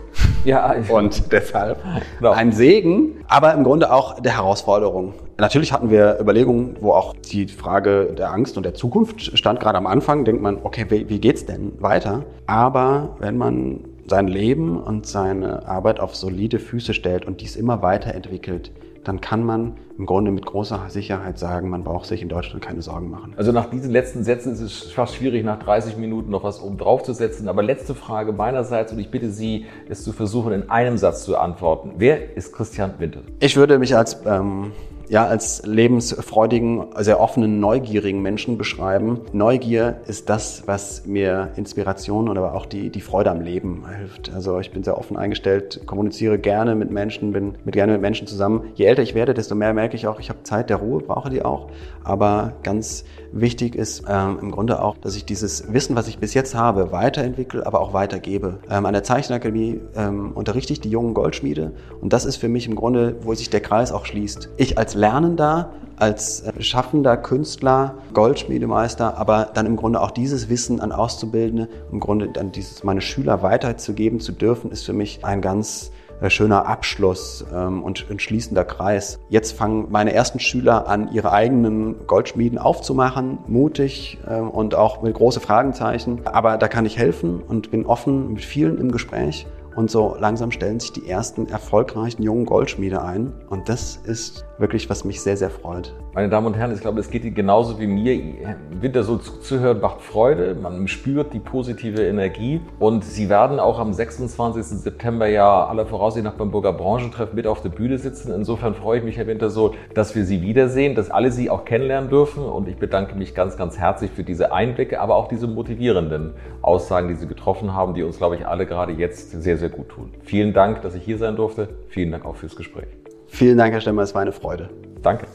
Ja. 0.45 0.75
Und 0.89 1.31
deshalb 1.33 1.79
genau. 2.19 2.31
ein 2.33 2.53
Segen, 2.53 3.17
aber 3.29 3.53
im 3.53 3.63
Grunde 3.63 3.93
auch 3.93 4.19
der 4.21 4.37
Herausforderung. 4.37 5.13
Natürlich 5.39 5.73
hatten 5.73 5.91
wir 5.91 6.19
Überlegungen, 6.19 6.77
wo 6.81 6.93
auch 6.93 7.15
die 7.15 7.47
Frage 7.47 8.15
der 8.17 8.33
Angst 8.33 8.59
und 8.59 8.65
der 8.65 8.75
Zukunft 8.75 9.39
stand. 9.39 9.59
Gerade 9.59 9.79
am 9.79 9.87
Anfang 9.87 10.27
denkt 10.27 10.43
man, 10.43 10.59
okay, 10.63 10.85
wie, 10.91 11.09
wie 11.09 11.19
geht's 11.19 11.47
denn 11.47 11.73
weiter? 11.81 12.25
Aber 12.47 13.17
wenn 13.21 13.39
man 13.39 13.81
sein 14.11 14.27
Leben 14.27 14.77
und 14.79 15.07
seine 15.07 15.67
Arbeit 15.67 16.01
auf 16.01 16.17
solide 16.17 16.59
Füße 16.59 16.95
stellt 16.95 17.25
und 17.25 17.41
dies 17.41 17.55
immer 17.55 17.81
weiterentwickelt, 17.81 18.73
dann 19.05 19.21
kann 19.21 19.45
man 19.45 19.77
im 19.97 20.05
Grunde 20.05 20.33
mit 20.33 20.45
großer 20.45 20.87
Sicherheit 20.89 21.39
sagen, 21.39 21.71
man 21.71 21.85
braucht 21.85 22.07
sich 22.07 22.21
in 22.21 22.29
Deutschland 22.29 22.63
keine 22.63 22.83
Sorgen 22.83 23.09
machen. 23.09 23.35
Also 23.37 23.53
nach 23.53 23.71
diesen 23.71 23.91
letzten 23.93 24.25
Sätzen 24.25 24.53
ist 24.53 24.61
es 24.61 24.83
fast 24.91 25.15
schwierig, 25.15 25.45
nach 25.45 25.61
30 25.61 25.97
Minuten 25.97 26.31
noch 26.31 26.43
was 26.43 26.61
oben 26.61 26.77
drauf 26.77 27.05
zu 27.05 27.13
setzen. 27.13 27.49
Aber 27.49 27.63
letzte 27.63 27.95
Frage 27.95 28.33
meinerseits 28.33 28.93
und 28.93 28.99
ich 28.99 29.11
bitte 29.11 29.31
Sie, 29.31 29.67
es 29.89 30.03
zu 30.03 30.13
versuchen, 30.13 30.53
in 30.53 30.71
einem 30.71 30.99
Satz 30.99 31.25
zu 31.25 31.39
antworten. 31.39 31.93
Wer 31.97 32.37
ist 32.37 32.53
Christian 32.53 32.95
Winter? 32.99 33.21
Ich 33.39 33.57
würde 33.57 33.79
mich 33.79 33.97
als 33.97 34.21
ähm, 34.27 34.73
ja, 35.11 35.27
als 35.27 35.67
lebensfreudigen, 35.67 36.87
sehr 36.99 37.19
offenen, 37.19 37.59
neugierigen 37.59 38.23
Menschen 38.23 38.57
beschreiben. 38.57 39.23
Neugier 39.33 40.01
ist 40.07 40.31
das, 40.31 40.63
was 40.67 41.05
mir 41.05 41.51
Inspiration 41.57 42.29
und 42.29 42.39
aber 42.39 42.55
auch 42.55 42.65
die, 42.65 42.91
die 42.91 43.01
Freude 43.01 43.33
am 43.33 43.41
Leben 43.41 43.85
hilft. 43.99 44.33
Also 44.33 44.61
ich 44.61 44.71
bin 44.71 44.85
sehr 44.85 44.97
offen 44.97 45.17
eingestellt, 45.17 45.81
kommuniziere 45.85 46.39
gerne 46.39 46.77
mit 46.77 46.93
Menschen, 46.93 47.33
bin 47.33 47.57
mit 47.65 47.75
gerne 47.75 47.95
mit 47.95 48.03
Menschen 48.03 48.29
zusammen. 48.29 48.69
Je 48.75 48.85
älter 48.85 49.03
ich 49.03 49.17
werde, 49.17 49.35
desto 49.35 49.57
mehr 49.57 49.75
merke 49.75 49.97
ich 49.97 50.07
auch, 50.07 50.21
ich 50.21 50.29
habe 50.29 50.45
Zeit 50.45 50.71
der 50.71 50.77
Ruhe, 50.77 51.03
brauche 51.03 51.29
die 51.29 51.43
auch. 51.45 51.71
Aber 52.05 52.53
ganz 52.63 53.05
wichtig 53.33 53.75
ist 53.75 54.05
ähm, 54.09 54.39
im 54.41 54.53
Grunde 54.53 54.81
auch, 54.81 54.97
dass 54.97 55.17
ich 55.17 55.25
dieses 55.25 55.73
Wissen, 55.73 55.97
was 55.97 56.07
ich 56.07 56.19
bis 56.19 56.35
jetzt 56.35 56.55
habe, 56.55 56.93
weiterentwickle, 56.93 57.67
aber 57.67 57.81
auch 57.81 57.93
weitergebe. 57.93 58.61
Ähm, 58.71 58.87
an 58.87 58.93
der 58.93 59.03
Zeichenakademie 59.03 59.81
ähm, 59.97 60.33
unterrichte 60.33 60.73
ich 60.73 60.81
die 60.81 60.91
jungen 60.91 61.15
Goldschmiede 61.15 61.73
und 62.01 62.13
das 62.13 62.25
ist 62.25 62.37
für 62.37 62.49
mich 62.49 62.69
im 62.69 62.77
Grunde, 62.77 63.17
wo 63.23 63.35
sich 63.35 63.51
der 63.51 63.61
Kreis 63.61 63.91
auch 63.91 64.07
schließt. 64.07 64.51
Ich 64.57 64.79
als 64.79 64.95
Lernender 65.01 65.71
als 65.97 66.45
schaffender 66.61 67.17
Künstler, 67.17 67.95
Goldschmiedemeister, 68.15 69.19
aber 69.19 69.51
dann 69.53 69.67
im 69.67 69.77
Grunde 69.77 70.01
auch 70.01 70.11
dieses 70.11 70.49
Wissen 70.49 70.81
an 70.81 70.93
Auszubildende, 70.93 71.69
im 71.93 72.01
Grunde 72.01 72.29
dann 72.29 72.53
dieses 72.53 72.85
meine 72.85 73.01
Schüler 73.01 73.43
weiterzugeben 73.43 74.21
zu 74.21 74.33
dürfen, 74.33 74.71
ist 74.71 74.85
für 74.85 74.93
mich 74.93 75.25
ein 75.25 75.43
ganz 75.43 75.91
äh, 76.21 76.29
schöner 76.29 76.67
Abschluss 76.67 77.45
ähm, 77.55 77.83
und 77.83 78.07
ein 78.11 78.19
schließender 78.19 78.65
Kreis. 78.65 79.19
Jetzt 79.29 79.53
fangen 79.53 79.87
meine 79.91 80.13
ersten 80.13 80.39
Schüler 80.39 80.87
an, 80.87 81.11
ihre 81.13 81.33
eigenen 81.33 82.07
Goldschmieden 82.07 82.59
aufzumachen, 82.59 83.39
mutig 83.47 84.19
ähm, 84.29 84.51
und 84.51 84.75
auch 84.75 85.03
mit 85.03 85.15
große 85.15 85.41
Fragenzeichen. 85.41 86.27
Aber 86.27 86.59
da 86.59 86.69
kann 86.69 86.85
ich 86.85 86.99
helfen 86.99 87.43
und 87.47 87.71
bin 87.71 87.87
offen 87.87 88.35
mit 88.35 88.45
vielen 88.45 88.79
im 88.79 88.93
Gespräch. 88.93 89.47
Und 89.77 89.91
so 89.91 90.17
langsam 90.19 90.51
stellen 90.51 90.81
sich 90.81 90.93
die 90.93 91.09
ersten 91.09 91.47
erfolgreichen 91.47 92.23
jungen 92.23 92.45
Goldschmiede 92.45 93.03
ein. 93.03 93.33
Und 93.49 93.69
das 93.69 93.97
ist 93.97 94.45
wirklich, 94.59 94.91
was 94.91 95.05
mich 95.05 95.21
sehr, 95.21 95.37
sehr 95.37 95.51
freut. 95.51 95.95
Meine 96.13 96.29
Damen 96.29 96.49
und 96.49 96.57
Herren, 96.57 96.75
ich 96.75 96.81
glaube, 96.81 96.99
es 96.99 97.09
geht 97.09 97.25
Ihnen 97.25 97.37
genauso 97.37 97.79
wie 97.79 97.87
mir. 97.87 98.57
Winter 98.81 99.05
so 99.05 99.17
zuzuhören 99.17 99.81
macht 99.81 100.01
Freude. 100.01 100.57
Man 100.61 100.89
spürt 100.89 101.33
die 101.33 101.39
positive 101.39 102.05
Energie. 102.05 102.61
Und 102.81 103.05
Sie 103.05 103.29
werden 103.29 103.61
auch 103.61 103.79
am 103.79 103.93
26. 103.93 104.65
September 104.81 105.29
ja 105.29 105.67
aller 105.67 105.87
Voraussicht 105.87 106.25
nach 106.25 106.35
beim 106.35 106.51
Burger 106.51 106.73
Branchentreff 106.73 107.33
mit 107.33 107.47
auf 107.47 107.63
der 107.63 107.69
Bühne 107.69 107.97
sitzen. 107.99 108.33
Insofern 108.35 108.75
freue 108.75 108.99
ich 108.99 109.05
mich, 109.05 109.19
Herr 109.19 109.29
Winter, 109.29 109.51
so, 109.51 109.75
dass 109.95 110.17
wir 110.17 110.25
Sie 110.25 110.43
wiedersehen, 110.43 110.97
dass 110.97 111.13
alle 111.13 111.31
Sie 111.31 111.49
auch 111.49 111.65
kennenlernen 111.65 112.11
dürfen. 112.11 112.43
Und 112.43 112.67
ich 112.67 112.77
bedanke 112.77 113.15
mich 113.15 113.37
ganz, 113.37 113.57
ganz 113.57 113.79
herzlich 113.79 114.11
für 114.11 114.25
diese 114.25 114.53
Einblicke, 114.53 115.01
aber 115.01 115.15
auch 115.15 115.29
diese 115.29 115.47
motivierenden 115.47 116.33
Aussagen, 116.61 117.07
die 117.07 117.15
Sie 117.15 117.29
getroffen 117.29 117.73
haben, 117.73 117.95
die 117.95 118.03
uns, 118.03 118.19
glaube 118.19 118.35
ich, 118.35 118.49
alle 118.49 118.67
gerade 118.67 118.95
jetzt 118.95 119.31
sehr, 119.31 119.59
sehr 119.59 119.69
gut 119.69 119.91
tun. 119.91 120.11
Vielen 120.25 120.55
Dank, 120.55 120.83
dass 120.83 120.97
ich 120.97 121.05
hier 121.05 121.19
sein 121.19 121.37
durfte. 121.37 121.69
Vielen 121.89 122.11
Dank 122.11 122.25
auch 122.25 122.35
fürs 122.35 122.57
Gespräch. 122.57 122.89
Vielen 123.29 123.57
Dank, 123.59 123.73
Herr 123.73 123.81
Stemmer, 123.81 124.03
es 124.03 124.13
war 124.13 124.23
eine 124.23 124.33
Freude. 124.33 124.71
Danke. 125.03 125.27